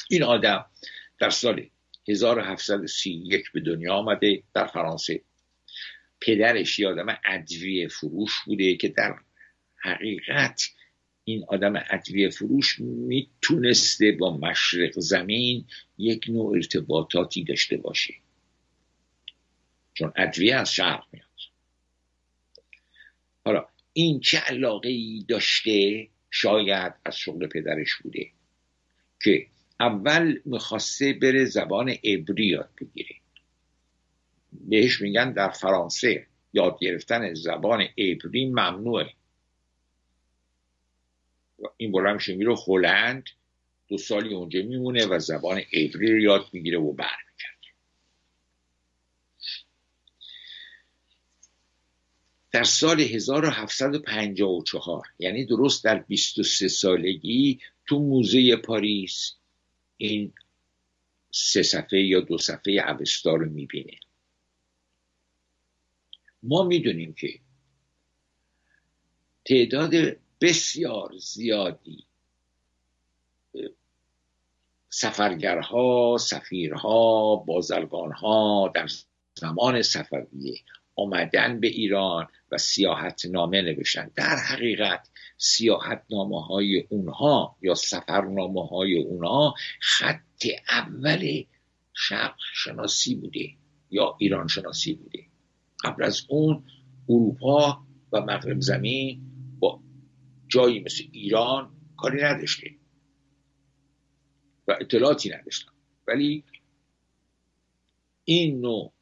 این 0.10 0.24
آدم 0.24 0.66
در 1.20 1.30
سال 1.30 1.70
1731 2.08 3.52
به 3.52 3.60
دنیا 3.60 3.94
آمده 3.94 4.44
در 4.54 4.68
فرانسه. 4.68 5.22
پدرش 6.22 6.80
یه 6.80 6.88
آدم 6.88 7.18
ادویه 7.26 7.88
فروش 7.88 8.32
بوده 8.46 8.76
که 8.76 8.88
در 8.88 9.16
حقیقت 9.78 10.70
این 11.24 11.46
آدم 11.48 11.74
ادویه 11.90 12.30
فروش 12.30 12.80
می‌تونسته 12.80 14.12
با 14.12 14.38
مشرق 14.38 15.00
زمین 15.00 15.66
یک 15.98 16.26
نوع 16.30 16.56
ارتباطاتی 16.56 17.44
داشته 17.44 17.78
باشه. 17.78 18.14
چون 19.94 20.14
ادویه 20.16 20.56
از 20.56 20.74
شرق 20.74 21.04
میاد. 21.14 21.25
حالا 23.46 23.68
این 23.94 24.20
چه 24.20 24.38
علاقه 24.38 24.90
ای 24.90 25.26
داشته 25.28 26.08
شاید 26.32 26.94
از 27.06 27.18
شغل 27.18 27.48
پدرش 27.48 27.96
بوده 27.96 28.32
که 29.24 29.48
اول 29.80 30.40
می‌خواسته 30.46 31.14
بره 31.14 31.46
زبان 31.46 31.90
عبری 31.90 32.46
یاد 32.46 32.70
بگیره. 32.82 33.16
بهش 34.52 35.02
میگن 35.02 35.34
در 35.34 35.50
فرانسه 35.50 36.28
یاد 36.54 36.78
گرفتن 36.82 37.34
زبان 37.34 37.82
عبری 37.98 38.46
ممنوعه. 38.46 39.14
این 41.78 41.92
بلند 41.92 42.16
میشه 42.16 42.36
میره 42.36 42.56
هلند 42.68 43.30
دو 43.88 43.98
سالی 43.98 44.34
اونجا 44.34 44.60
میمونه 44.60 45.06
و 45.06 45.20
زبان 45.20 45.62
عبری 45.74 46.12
رو 46.12 46.20
یاد 46.20 46.46
می‌گیره 46.54 46.78
و 46.78 46.94
برمیگرده. 46.94 47.55
در 52.56 52.64
سال 52.64 53.02
1754 53.02 55.04
یعنی 55.20 55.46
درست 55.46 55.84
در 55.84 56.00
23 56.00 56.68
سالگی 56.68 57.60
تو 57.86 58.00
موزه 58.00 58.56
پاریس 58.56 59.36
این 59.98 60.34
سه 61.32 61.64
صفحه 61.64 62.02
یا 62.02 62.20
دو 62.20 62.38
صفحه 62.38 62.74
اوستا 62.74 63.36
رو 63.36 63.50
می‌بینه. 63.50 64.00
ما 66.44 66.64
می‌دونیم 66.64 67.14
که 67.14 67.40
تعداد 69.46 70.18
بسیار 70.42 71.18
زیادی 71.18 72.06
سفرگرها 74.90 76.18
سفیرها 76.20 77.36
بازرگانها 77.36 78.72
در 78.76 78.88
زمان 79.34 79.82
صفویه. 79.82 80.60
آمدن 80.96 81.60
به 81.60 81.68
ایران 81.68 82.28
و 82.52 82.58
سیاحت 82.58 83.26
نامه 83.26 83.62
نوشتن. 83.62 84.12
در 84.16 84.36
حقیقت 84.36 85.10
سیاحت 85.38 86.04
نامه 86.10 86.46
های 86.46 86.88
اونها 86.90 87.58
یا 87.62 87.76
سفرنامه 87.76 88.68
های 88.68 89.04
اونها 89.04 89.54
خط 89.80 90.46
اول 90.70 91.44
شرق 91.94 92.36
شناسی 92.54 93.16
بوده 93.16 93.50
یا 93.92 94.16
ایران 94.20 94.48
شناسی 94.48 94.94
بوده. 94.94 95.20
قبل 95.84 96.04
از 96.04 96.22
اون 96.28 96.64
اروپا 97.10 97.86
و 98.12 98.22
مغرب 98.22 98.60
زمین 98.60 99.22
با 99.60 99.82
جایی 100.48 100.80
مثل 100.80 101.04
ایران 101.12 101.72
کاری 101.98 102.24
نداشته 102.24 102.72
و 104.68 104.78
اطلاعاتی 104.82 105.30
نداشتن. 105.30 105.72
ولی 106.08 106.44
این 108.24 108.62
نوع 108.62 108.95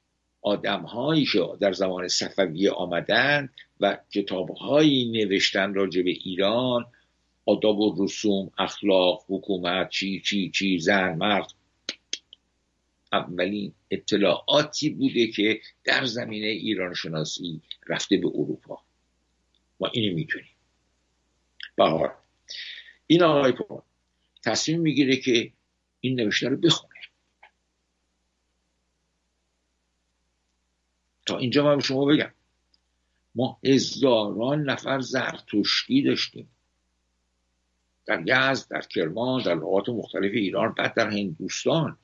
آدم 0.44 0.82
هایی 0.82 1.26
که 1.26 1.40
در 1.60 1.74
زمان 1.74 2.08
صفویه 2.08 2.72
آمدن 2.72 3.50
و 3.80 3.98
کتاب 4.12 4.50
هایی 4.50 5.12
نوشتن 5.12 5.74
راجع 5.74 6.02
به 6.02 6.10
ایران 6.10 6.86
آداب 7.46 7.80
و 7.80 8.06
رسوم 8.06 8.52
اخلاق 8.58 9.26
حکومت 9.28 9.90
چی 9.90 10.22
چی 10.22 10.50
چی 10.50 10.80
زن 10.80 11.16
مرد. 11.16 11.54
اولین 13.14 13.74
اطلاعاتی 13.92 14.90
بوده 14.90 15.28
که 15.28 15.62
در 15.84 16.06
زمینه 16.06 16.48
ایران 16.48 16.94
شناسی 16.94 17.62
رفته 17.88 18.18
به 18.18 18.28
اروپا. 18.28 18.82
ما 19.80 19.88
اینو 19.88 20.16
می‌تونیم 20.16 20.56
بهار. 21.76 22.16
این 23.08 23.24
آقای 23.24 23.52
پون 23.52 23.82
تصمیم 24.44 24.82
می‌گیره 24.82 25.16
که 25.16 25.52
این 26.00 26.20
نوشته 26.20 26.50
رو 26.50 26.58
بخونه. 26.58 26.93
تا 31.26 31.38
اینجا 31.38 31.64
من 31.64 31.76
به 31.76 31.82
شما 31.82 32.06
بگم. 32.06 32.32
ما 33.36 33.60
هزاران 33.64 34.64
نفر 34.64 35.00
زرتشتی 35.00 36.02
داشتیم. 36.02 36.50
در 38.06 38.24
یزد 38.26 38.70
در 38.70 38.82
کرمان 38.82 39.44
در 39.44 39.56
نقاط 39.56 39.90
مختلف 39.90 40.32
ایران 40.34 40.74
بعد 40.74 40.94
در 40.94 41.10
هندوستان. 41.10 41.98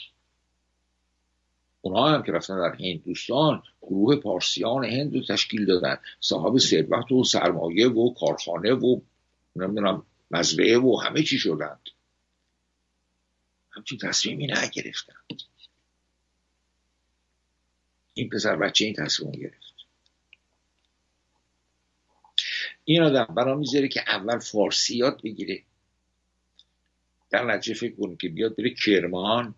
اونها 1.82 2.10
هم 2.10 2.24
که 2.24 2.32
رفتن 2.32 2.58
در 2.60 2.76
هندوستان 2.86 3.64
گروه 3.82 4.16
پارسیان 4.16 4.86
هند 4.86 5.16
رو 5.16 5.22
تشکیل 5.24 5.66
دادن. 5.66 5.98
صاحب 6.20 6.58
ثروت 6.58 7.12
و 7.12 7.24
سرمایه 7.24 7.88
و 7.88 8.14
کارخانه 8.14 8.74
و 8.74 9.00
نمی‌دونم 9.56 10.06
مزرعه 10.32 10.78
و 10.78 11.02
همه 11.04 11.24
چی 11.24 11.38
شدند. 11.38 11.90
همچین 13.72 13.98
تصمیمی 13.98 14.48
نگرفتن 14.48 15.14
این 18.14 18.30
پسر 18.30 18.56
بچه 18.56 18.86
این 18.86 18.94
تصمیم 18.94 19.32
گرفت. 19.32 19.74
این 22.86 23.02
آدم 23.02 23.34
برا 23.36 23.56
می‌ذاره 23.56 23.88
که 23.88 24.02
اول 24.08 24.40
فارسی 24.40 24.98
یاد 24.98 25.22
بگیره. 25.24 25.64
در 27.30 27.46
نتیجه 27.46 27.80
فکر 27.80 27.96
کنه 27.96 28.16
که 28.16 28.30
بیاد 28.30 28.56
بره 28.56 28.70
کرمان. 28.70 29.56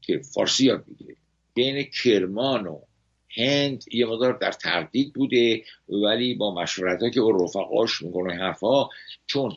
که 0.00 0.18
فارسی 0.18 0.66
یاد 0.66 0.86
بگیره. 0.86 1.16
بین 1.54 1.82
کرمان 1.82 2.66
و 2.66 2.80
هند 3.28 3.84
یه 3.92 4.06
مدار 4.06 4.32
در 4.38 4.52
تردید 4.52 5.12
بوده 5.12 5.64
ولی 5.88 6.34
با 6.34 6.54
مشورت 6.54 7.14
که 7.14 7.20
با 7.20 7.30
رفقاش 7.30 8.02
می‌کنه 8.02 8.34
حرفا 8.34 8.88
چون 9.26 9.56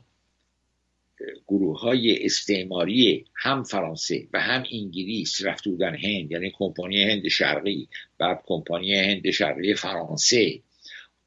گروه 1.48 1.80
های 1.80 2.26
استعماری 2.26 3.26
هم 3.36 3.64
فرانسه 3.64 4.28
و 4.34 4.40
هم 4.40 4.64
انگلیس 4.72 5.46
رفته 5.46 5.70
بودن 5.70 5.96
هند 5.96 6.32
یعنی 6.32 6.52
کمپانی 6.58 7.04
هند 7.04 7.28
شرقی 7.28 7.88
بعد 8.18 8.44
کمپانی 8.46 8.96
هند 8.96 9.30
شرقی 9.32 9.74
فرانسه. 9.74 10.60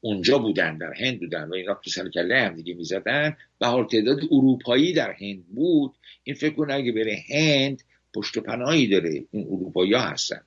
اونجا 0.01 0.37
بودن 0.37 0.77
در 0.77 0.93
هند 0.93 1.19
بودن 1.19 1.49
و 1.49 1.53
اینا 1.53 1.73
تو 1.83 1.89
سر 1.89 2.09
کله 2.09 2.41
هم 2.41 2.55
دیگه 2.55 2.73
می‌زدن. 2.73 3.37
به 3.61 3.63
هر 3.63 3.65
حال 3.65 3.87
تعداد 3.87 4.19
اروپایی 4.31 4.93
در 4.93 5.11
هند 5.11 5.45
بود. 5.47 5.93
این 6.23 6.35
فکر 6.35 6.53
کنه 6.53 6.73
اگه 6.73 6.91
بره 6.91 7.23
هند 7.29 7.83
پشت 8.13 8.37
پناهی 8.37 8.87
داره 8.87 9.25
این 9.31 9.47
اروپایی 9.51 9.93
ها 9.93 10.01
هستن. 10.01 10.41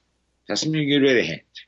تصمیم 0.49 0.79
می‌گیره 0.79 1.01
بره 1.01 1.25
هند. 1.25 1.66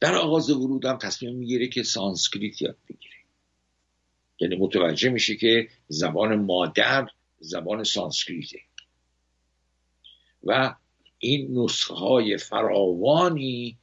در 0.00 0.14
آغاز 0.14 0.50
ورودم 0.50 0.98
تصمیم 0.98 1.36
می‌گیره 1.36 1.68
که 1.68 1.82
سانسکریت 1.82 2.62
یاد 2.62 2.76
بگیره. 2.88 3.14
یعنی 4.40 4.56
متوجه 4.56 5.08
میشه 5.08 5.36
که 5.36 5.68
زبان 5.88 6.34
مادر 6.34 7.08
زبان 7.38 7.84
سانسکریته. 7.84 8.60
و 10.44 10.74
این 11.18 11.58
نسخه 11.58 11.94
های 11.94 12.36
فراوانی 12.36 13.78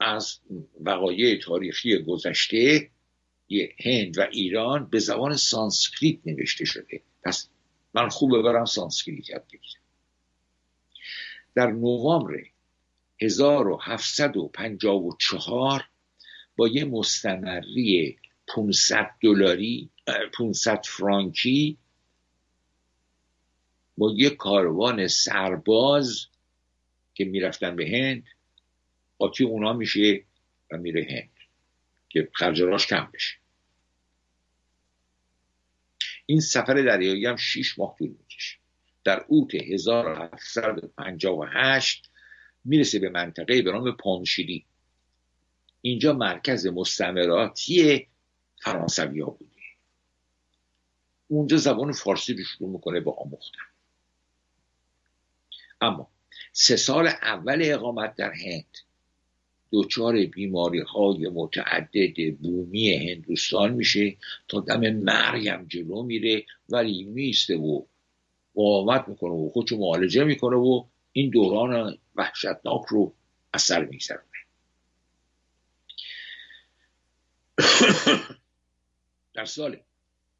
از 0.00 0.40
وقایع 0.80 1.40
تاریخی 1.40 1.98
گذشته 1.98 2.90
هند 3.84 4.18
و 4.18 4.22
ایران 4.32 4.86
به 4.90 4.98
زبان 4.98 5.36
سانسکریت 5.36 6.18
نوشته 6.26 6.64
شده. 6.64 7.02
پس 7.22 7.48
من 7.94 8.08
خوب 8.08 8.38
برم 8.38 8.64
سانسکریت 8.64 9.30
یاد 9.30 9.44
بگیرم. 9.52 9.82
در 11.54 11.70
نوامبر 11.70 12.34
1754 13.20 15.84
با 16.56 16.68
یه 16.68 16.84
مستمری 16.84 18.18
500 18.46 19.10
دلاری 19.20 19.90
500 20.32 20.86
فرانکی 20.86 21.78
با 23.98 24.12
یه 24.16 24.30
کاروان 24.30 25.08
سرباز 25.08 26.26
که 27.14 27.24
می‌رفتن 27.24 27.76
به 27.76 27.86
هند 27.86 28.24
قاطی 29.18 29.44
اونا 29.44 29.72
میشه 29.72 30.24
و 30.70 30.76
میره 30.76 31.06
هند 31.10 31.30
که 32.08 32.28
خرجراش 32.32 32.86
کم 32.86 33.10
بشه. 33.14 33.36
این 36.26 36.40
سفر 36.40 36.74
دریایی 36.74 37.26
هم 37.26 37.36
6 37.36 37.78
ماه 37.78 37.96
طول 37.98 38.08
می‌کشه. 38.08 38.56
در 39.04 39.24
اوت 39.28 39.54
1758 39.54 42.10
می‌رسه 42.64 42.98
به 42.98 43.08
منطقه 43.08 43.62
به 43.62 43.72
نام 43.72 43.96
پانشیلی. 43.96 44.64
اینجا 45.80 46.12
مرکز 46.12 46.66
مستمراتی 46.66 48.06
فرانسوی 48.60 49.20
ها 49.20 49.30
بوده. 49.30 49.50
اونجا 51.28 51.56
زبان 51.56 51.92
فارسی 51.92 52.34
رو 52.34 52.44
شروع 52.44 52.70
می‌کنه 52.70 53.00
به 53.00 53.10
آموختن. 53.10 53.58
اما 55.80 56.10
سه 56.52 56.76
سال 56.76 57.06
اول 57.06 57.58
اقامت 57.62 58.16
در 58.16 58.32
هند 58.32 58.78
دچار 59.72 60.26
بیماری 60.26 60.80
های 60.80 61.28
متعدد 61.28 62.36
بومی 62.36 62.94
هندوستان 62.94 63.74
میشه 63.74 64.16
تا 64.48 64.60
دم 64.60 64.90
مریم 64.90 65.64
جلو 65.64 66.02
میره 66.02 66.46
ولی 66.68 67.04
میسته 67.04 67.56
و 67.56 67.82
مقاومت 68.56 69.08
می‌کنه 69.08 69.32
و 69.32 69.50
خودشو 69.50 69.76
معالجه 69.76 70.24
می‌کنه 70.24 70.56
و 70.56 70.84
این 71.12 71.30
دوران 71.30 71.98
وحشتناک 72.16 72.84
رو 72.88 73.14
اثر 73.54 73.84
میگذرونه. 73.84 74.24
در 79.34 79.44
سال 79.44 79.80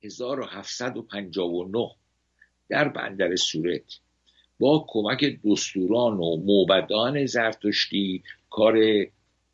1759 0.03 1.91
در 2.69 2.89
بندر 2.89 3.37
صورت 3.37 3.99
با 4.59 4.85
کمک 4.89 5.41
دستوران 5.45 6.17
و 6.17 6.37
موبدان 6.37 7.27
زرتشتی 7.27 8.23
کار 8.51 8.77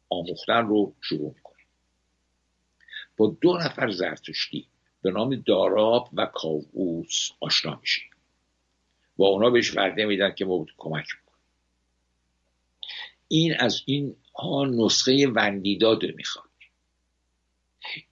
آموختن 0.08 0.66
رو 0.66 0.94
شروع 1.00 1.34
می‌کنه 1.34 1.62
با 3.16 3.36
دو 3.40 3.56
نفر 3.56 3.90
زرتشتی 3.90 4.66
به 5.02 5.10
نام 5.10 5.34
داراب 5.46 6.08
و 6.12 6.26
کاووس 6.26 7.30
آشنا 7.40 7.78
میشه 7.80 8.02
با 9.16 9.26
اونا 9.28 9.50
بهش 9.50 9.76
وعده 9.76 10.04
میدن 10.04 10.34
که 10.34 10.44
ما 10.44 10.66
کمک 10.78 11.06
این 13.32 13.54
از 13.58 13.82
این 13.86 14.16
ها 14.36 14.64
نسخه 14.64 15.28
وندیداد 15.28 16.04
می‌خواد. 16.04 16.44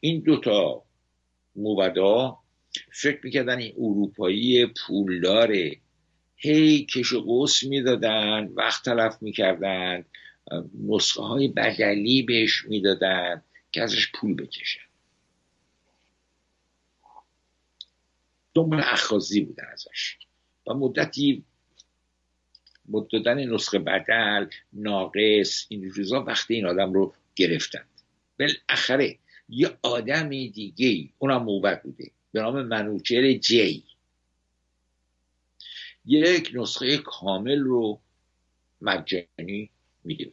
این 0.00 0.20
دوتا 0.20 0.84
موبدا 1.56 2.38
فکر 2.92 3.20
می‌کردن 3.22 3.58
این 3.58 3.74
اروپایی 3.76 4.66
پولداره 4.66 5.76
هی 6.36 6.84
کش 6.84 7.12
و 7.12 7.20
قوس 7.20 7.64
می‌دادن 7.64 8.48
وقت 8.54 8.84
تلف 8.84 9.22
می‌کردن 9.22 10.04
نسخه 10.88 11.22
های 11.22 11.48
بدلی 11.48 12.22
بهش 12.22 12.64
می‌دادن 12.64 13.42
که 13.72 13.82
ازش 13.82 14.12
پول 14.12 14.34
بکشن. 14.34 14.80
دنبال 18.54 18.80
اخازی 18.84 19.40
بودن 19.40 19.66
ازش. 19.72 20.16
و 20.66 20.74
مدتی 20.74 21.44
مددن 22.88 23.54
نسخه 23.54 23.78
بدل 23.78 24.46
ناقص 24.72 25.66
این 25.68 25.90
روزا 25.90 26.24
وقتی 26.24 26.54
این 26.54 26.66
آدم 26.66 26.92
رو 26.92 27.14
گرفتند. 27.36 27.88
بالاخره 28.38 29.18
یه 29.48 29.70
آدم 29.82 30.28
دیگه 30.28 31.08
اونم 31.18 31.42
موبت 31.42 31.82
بوده 31.82 32.10
به 32.32 32.40
نام 32.40 32.62
منوچر 32.62 33.32
جی. 33.32 33.84
یک 36.04 36.50
نسخه 36.54 36.96
کامل 36.98 37.58
رو 37.58 38.00
مجانی 38.80 39.70
میده 40.04 40.32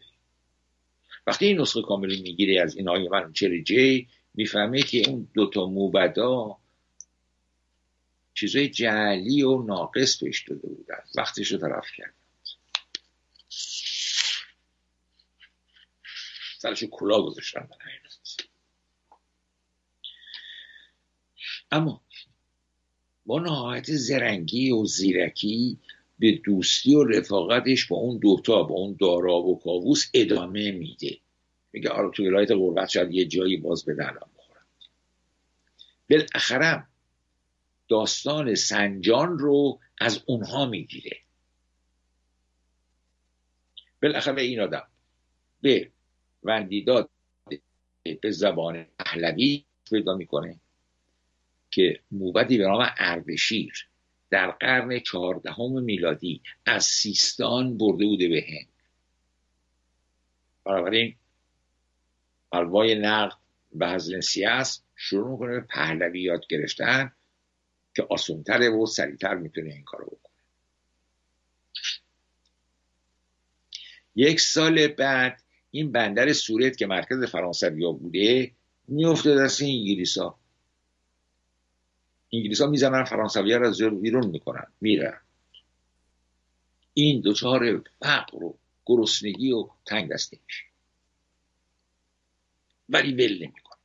وقتی 1.28 1.45
این 1.45 1.62
نسخه 1.62 1.82
کاملی 1.82 2.22
می‌گیره 2.22 2.62
از 2.62 2.78
این 2.78 2.89
آیه 2.89 3.10
من 3.10 3.34
چری 3.34 3.64
جی 3.64 4.08
می‌فهمه 4.34 4.82
که 4.82 5.10
اون 5.10 5.28
دوتا 5.34 5.66
موبدا 5.66 6.58
چیزای 8.34 8.70
جعلی 8.70 9.43
و 9.43 9.64
ناقص 9.64 10.24
پیش 10.24 10.43
داده 10.43 10.68
بودن. 10.68 10.99
وقتش 11.16 11.51
رو 11.51 11.58
طرف 11.58 11.88
کرد 11.97 12.14
سرشو 16.66 16.88
کلا 16.88 17.22
گذاشتن 17.22 17.68
اما 21.72 22.01
با 23.26 23.39
نهایت 23.39 23.91
زرنگی 23.91 24.72
و 24.72 24.86
زیرکی 24.86 25.80
به 26.20 26.32
دوستی 26.32 26.95
و 26.95 27.03
رفاقتش 27.03 27.88
با 27.88 27.97
اون 27.97 28.18
دوتا 28.18 28.63
با 28.63 28.76
اون 28.76 28.97
دارا 28.99 29.41
و 29.41 29.59
کاووس 29.59 30.09
ادامه 30.13 30.72
میده. 30.72 31.18
میگه 31.74 31.89
آره 31.89 32.11
تو 32.11 32.24
ولایت 32.24 32.51
غربت 32.51 32.89
شاید 32.89 33.13
یه 33.13 33.26
جایی 33.26 33.57
باز 33.57 33.86
به 33.86 33.93
دلم 33.93 34.30
بخورم. 34.38 34.66
بالاخره 36.09 36.88
داستان 37.88 38.55
سنجان 38.55 39.39
رو 39.39 39.80
از 39.97 40.24
اونها 40.26 40.66
می‌گیره. 40.66 41.18
بالاخره 44.01 44.41
این 44.41 44.59
آدم 44.59 44.88
به 45.61 45.91
وندیداد 46.46 47.10
به 48.22 48.32
زبان 48.32 48.84
پهلوی 49.00 49.66
پیدا 49.89 50.16
می‌کنه 50.16 50.60
که 51.72 52.00
موبدی 52.12 52.58
به 52.58 52.64
نام 52.64 52.89
اردشیر 52.98 53.88
در 54.30 54.52
قرن 54.52 55.00
چهاردهم 55.00 55.84
میلادی 55.84 56.41
از 56.66 56.84
سیستان 56.84 57.78
برده 57.78 58.06
بوده 58.06 58.30
به 58.30 58.46
هند. 58.50 58.74
بنابراین 60.64 61.16
الوای 62.52 62.96
نقد 62.96 63.38
به 63.72 63.88
هزلنسی 63.88 64.46
است 64.46 64.86
شروع 64.96 65.32
می‌کنه 65.32 65.60
به 65.60 65.62
پهلوی 65.62 66.22
یاد 66.22 66.48
گرفتن 66.48 67.12
که 67.96 68.08
آسونتره 68.10 68.70
و 68.70 68.86
سریعتر 68.86 69.36
می‌تونه 69.36 69.74
این 69.74 69.84
کارو 69.84 70.06
بکنه. 70.06 70.36
یک 74.16 74.39
سال 74.39 74.88
بعد 74.88 75.41
این 75.76 75.92
بندر 75.92 76.34
سورت 76.34 76.78
که 76.78 76.88
مرکز 76.88 77.24
فرانسویا 77.24 77.92
بوده 77.92 78.52
میفته 78.88 79.36
دست 79.36 79.62
انگلیس 79.62 80.18
ها 80.18 80.40
انگلیس 82.34 82.62
ها 82.62 82.68
می‌زنن 82.68 83.04
فرانسوی 83.04 83.54
رو 83.54 83.68
از 83.68 83.82
بیرون 83.82 84.28
می‌کنن 84.28 84.68
میرن. 84.82 85.22
این 86.94 87.22
دوچار 87.22 87.84
فقر 88.00 88.44
و 88.44 88.58
گرسنگی 88.86 89.52
و 89.52 89.68
تنگ 89.86 90.12
دستی 90.12 90.40
میشه. 90.46 90.64
ولی 92.90 93.14
ول 93.14 93.34
نمی‌کنه. 93.34 93.80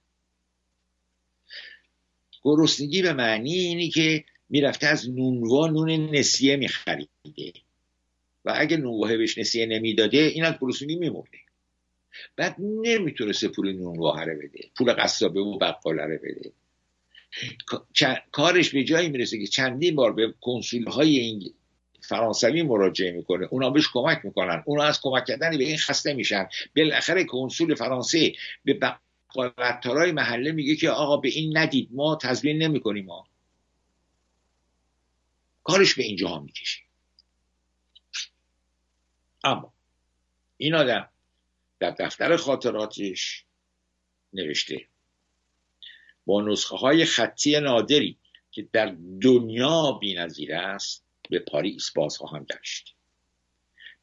گرسنگی 2.42 3.02
به 3.02 3.12
معنی 3.12 3.54
اینی 3.54 3.90
که 3.90 4.24
می‌رفته 4.48 4.86
از 4.86 5.10
نونوا 5.10 5.66
نون 5.66 5.90
نسیه 5.90 6.56
میخریده. 6.56 7.52
و 8.44 8.54
اگه 8.56 8.76
نونواه 8.76 9.16
بهش 9.16 9.38
نسیه 9.38 9.66
نمی‌داده 9.66 10.18
این 10.18 10.44
از 10.44 10.54
گرسنگی 10.60 10.96
میمرده. 10.96 11.38
بعد 12.36 12.56
نمی‌تونسته 12.58 13.48
پول 13.48 13.72
نونواه 13.72 14.24
رو 14.24 14.38
بده 14.38 14.70
پول 14.76 14.92
قصابه 14.92 15.40
و 15.40 15.58
بقاله 15.58 16.02
رو 16.02 16.18
بده 16.18 16.52
کارش 18.32 18.70
به 18.70 18.84
جایی 18.84 19.08
می‌رسه 19.08 19.38
که 19.38 19.46
چندین 19.46 19.94
بار 19.94 20.12
به 20.12 20.34
کنسول 20.40 20.86
های 20.86 21.40
فرانسوی 22.00 22.62
مراجعه 22.62 23.12
می‌کنه. 23.12 23.48
اونا 23.50 23.70
بهش 23.70 23.88
کمک 23.92 24.20
می‌کنن. 24.24 24.62
اونا 24.66 24.84
از 24.84 25.00
کمک 25.00 25.24
کردن 25.24 25.58
به 25.58 25.64
این 25.64 25.78
خسته 25.78 26.14
میشن. 26.14 26.48
بالاخره 26.76 27.24
کنسول 27.24 27.74
فرانسه 27.74 28.32
به 28.64 28.74
بقالتارای 28.74 30.12
محله 30.12 30.52
میگه 30.52 30.76
که 30.76 30.90
آقا 30.90 31.16
به 31.16 31.28
این 31.28 31.58
ندید 31.58 31.88
ما 31.92 32.18
تزمین 32.22 32.62
نمی‌کنیم 32.62 33.04
ما 33.04 33.26
کارش 35.64 35.94
به 35.94 36.02
اینجا 36.02 36.28
ها 36.28 36.40
می‌کشه. 36.40 36.80
اما 39.44 39.72
این 40.56 40.74
آدم 40.74 41.08
در 41.80 41.90
دفتر 41.90 42.36
خاطراتش 42.36 43.44
نوشته. 44.32 44.86
با 46.26 46.42
نسخه 46.42 46.76
های 46.76 47.04
خطی 47.04 47.60
نادری 47.60 48.18
که 48.50 48.68
در 48.72 48.96
دنیا 49.22 49.92
بینظیر 49.92 50.54
است 50.54 51.04
به 51.30 51.38
پاریس 51.38 51.90
باز 51.90 52.16
خواهم 52.16 52.44
گشت. 52.44 52.94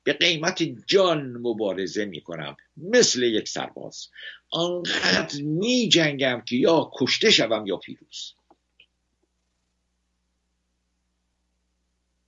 به 0.04 0.14
قیمت 0.14 0.64
جان 0.64 1.38
مبارزه 1.38 2.06
می 2.06 2.22
کنم 2.22 2.58
مثل 2.78 3.24
یک 3.24 3.48
سرباز. 3.50 4.10
آنقدر 4.50 5.42
می 5.42 5.90
جنگم 5.90 6.42
که 6.48 6.56
یا 6.56 6.92
کشته 7.00 7.32
شوم 7.32 7.68
یا 7.68 7.78
پیروز. 7.78 8.34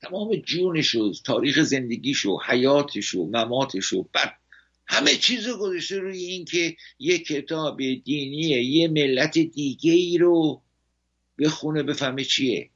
تمام 0.01 0.35
جونش 0.35 0.95
و 0.95 1.13
تاریخ 1.25 1.59
زندگیش 1.59 2.25
و 2.25 2.39
حیاتش 2.45 3.13
و 3.13 3.25
مماتش 3.25 3.93
و 3.93 4.03
بعد 4.13 4.38
همه 4.91 5.15
چیز 5.15 5.47
رو 5.47 5.57
گذاشته 5.57 5.97
روی 5.97 6.23
این 6.23 6.45
که 6.45 6.77
یه 6.99 7.19
کتاب 7.19 7.77
دینی 7.77 8.47
یه 8.47 8.87
ملت 8.87 9.37
دیگه 9.37 9.91
ای 9.91 10.17
رو 10.17 10.61
بخونه 11.39 11.83
بفهمه 11.83 12.23
چیه. 12.23 12.69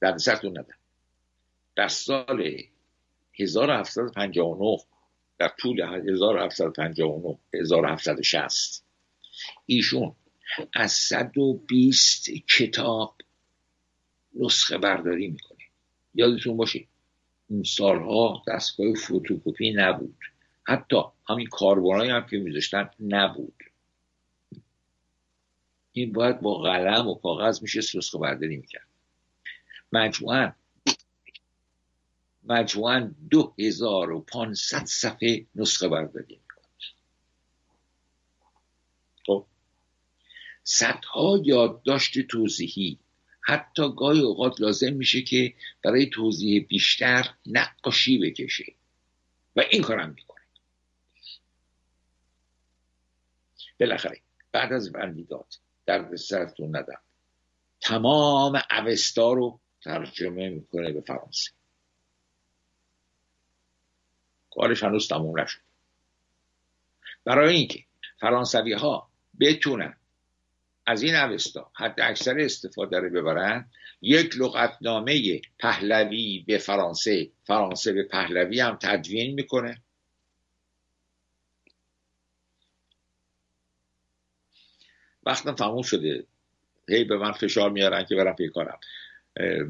در 0.00 0.18
سرتون 0.18 0.58
ندم 0.58 0.78
در 1.76 1.88
سال 1.88 2.58
1759 3.40 4.78
در 5.38 5.52
طول 5.58 5.80
1759 5.82 7.38
1760 7.60 8.84
ایشون 9.66 10.16
از 10.74 10.92
120 10.92 12.30
کتاب 12.58 13.16
نسخه 14.34 14.78
برداری 14.78 15.28
می‌کنه. 15.28 15.53
یادتون 16.14 16.56
باشه 16.56 16.86
اون 17.48 17.62
سالها 17.62 18.42
دستگاه 18.48 18.94
فوتوکوپی 18.94 19.72
نبود. 19.72 20.18
حتی 20.64 20.96
همین 21.28 21.46
کاربانایی 21.46 22.10
هم 22.10 22.26
که 22.26 22.36
میذاشتن 22.36 22.90
نبود. 23.00 23.54
این 25.92 26.12
باید 26.12 26.40
با 26.40 26.58
قلم 26.58 27.08
و 27.08 27.14
کاغذ 27.14 27.62
میشه 27.62 27.78
نسخه 27.78 28.18
برداری 28.18 28.56
می‌کرد. 28.56 28.86
مجموعا 29.92 30.52
مجموعا 32.44 33.14
دو 33.30 33.54
هزار 33.58 34.10
و 34.10 34.20
پانصد 34.20 34.84
صفحه 34.84 35.46
نسخه 35.54 35.88
برداری 35.88 36.34
می‌کنه 36.34 36.64
خب 39.26 39.46
صدها 40.64 41.42
یادداشت 41.44 42.20
توضیحی 42.20 42.98
حتی 43.46 43.82
گاهی 43.96 44.20
اوقات 44.20 44.60
لازم 44.60 44.92
میشه 44.92 45.22
که 45.22 45.54
برای 45.82 46.10
توضیح 46.10 46.66
بیشتر 46.68 47.34
نقاشی 47.46 48.18
بکشه. 48.18 48.74
و 49.56 49.60
این 49.70 49.82
کارم 49.82 50.10
می‌کنه. 50.10 50.44
بالاخره 53.80 54.20
بعد 54.52 54.72
از 54.72 54.92
بندیدات 54.92 55.58
در 55.86 56.16
سرتون 56.16 56.76
ندم. 56.76 57.00
تمام 57.80 58.60
اوستا 58.70 59.32
رو 59.32 59.60
ترجمه 59.82 60.48
می‌کنه 60.48 60.92
به 60.92 61.00
فرانسه. 61.00 61.50
کارش 64.50 64.82
هنوز 64.82 65.08
تموم 65.08 65.40
نشد. 65.40 65.60
برای 67.24 67.56
اینکه 67.56 67.84
فرانسوی 68.20 68.72
ها 68.72 69.10
بتونن 69.40 69.96
از 70.86 71.02
این 71.02 71.16
اوستا 71.16 71.70
حد 71.74 72.00
اکثر 72.00 72.38
استفاده 72.38 72.98
رو 72.98 73.10
ببرن 73.10 73.70
یک 74.02 74.36
لغتنامه 74.36 75.40
پهلوی 75.58 76.44
به 76.46 76.58
فرانسه 76.58 77.30
فرانسه 77.44 77.92
به 77.92 78.02
پهلوی 78.02 78.60
هم 78.60 78.78
تدوین 78.82 79.34
می‌کنه. 79.34 79.82
وقتم 85.26 85.54
تموم 85.54 85.82
شده. 85.82 86.26
هی 86.88 87.04
به 87.04 87.16
من 87.16 87.32
فشار 87.32 87.70
میارن 87.70 88.04
که 88.04 88.16
برم 88.16 88.34
پیکارم. 88.34 88.80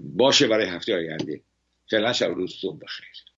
باشه 0.02 0.46
برای 0.46 0.66
هفته 0.66 0.94
آینده. 0.94 1.40
فعلا 1.90 2.12
شب 2.12 2.26
روزتون 2.26 2.78
بخیر. 2.78 3.33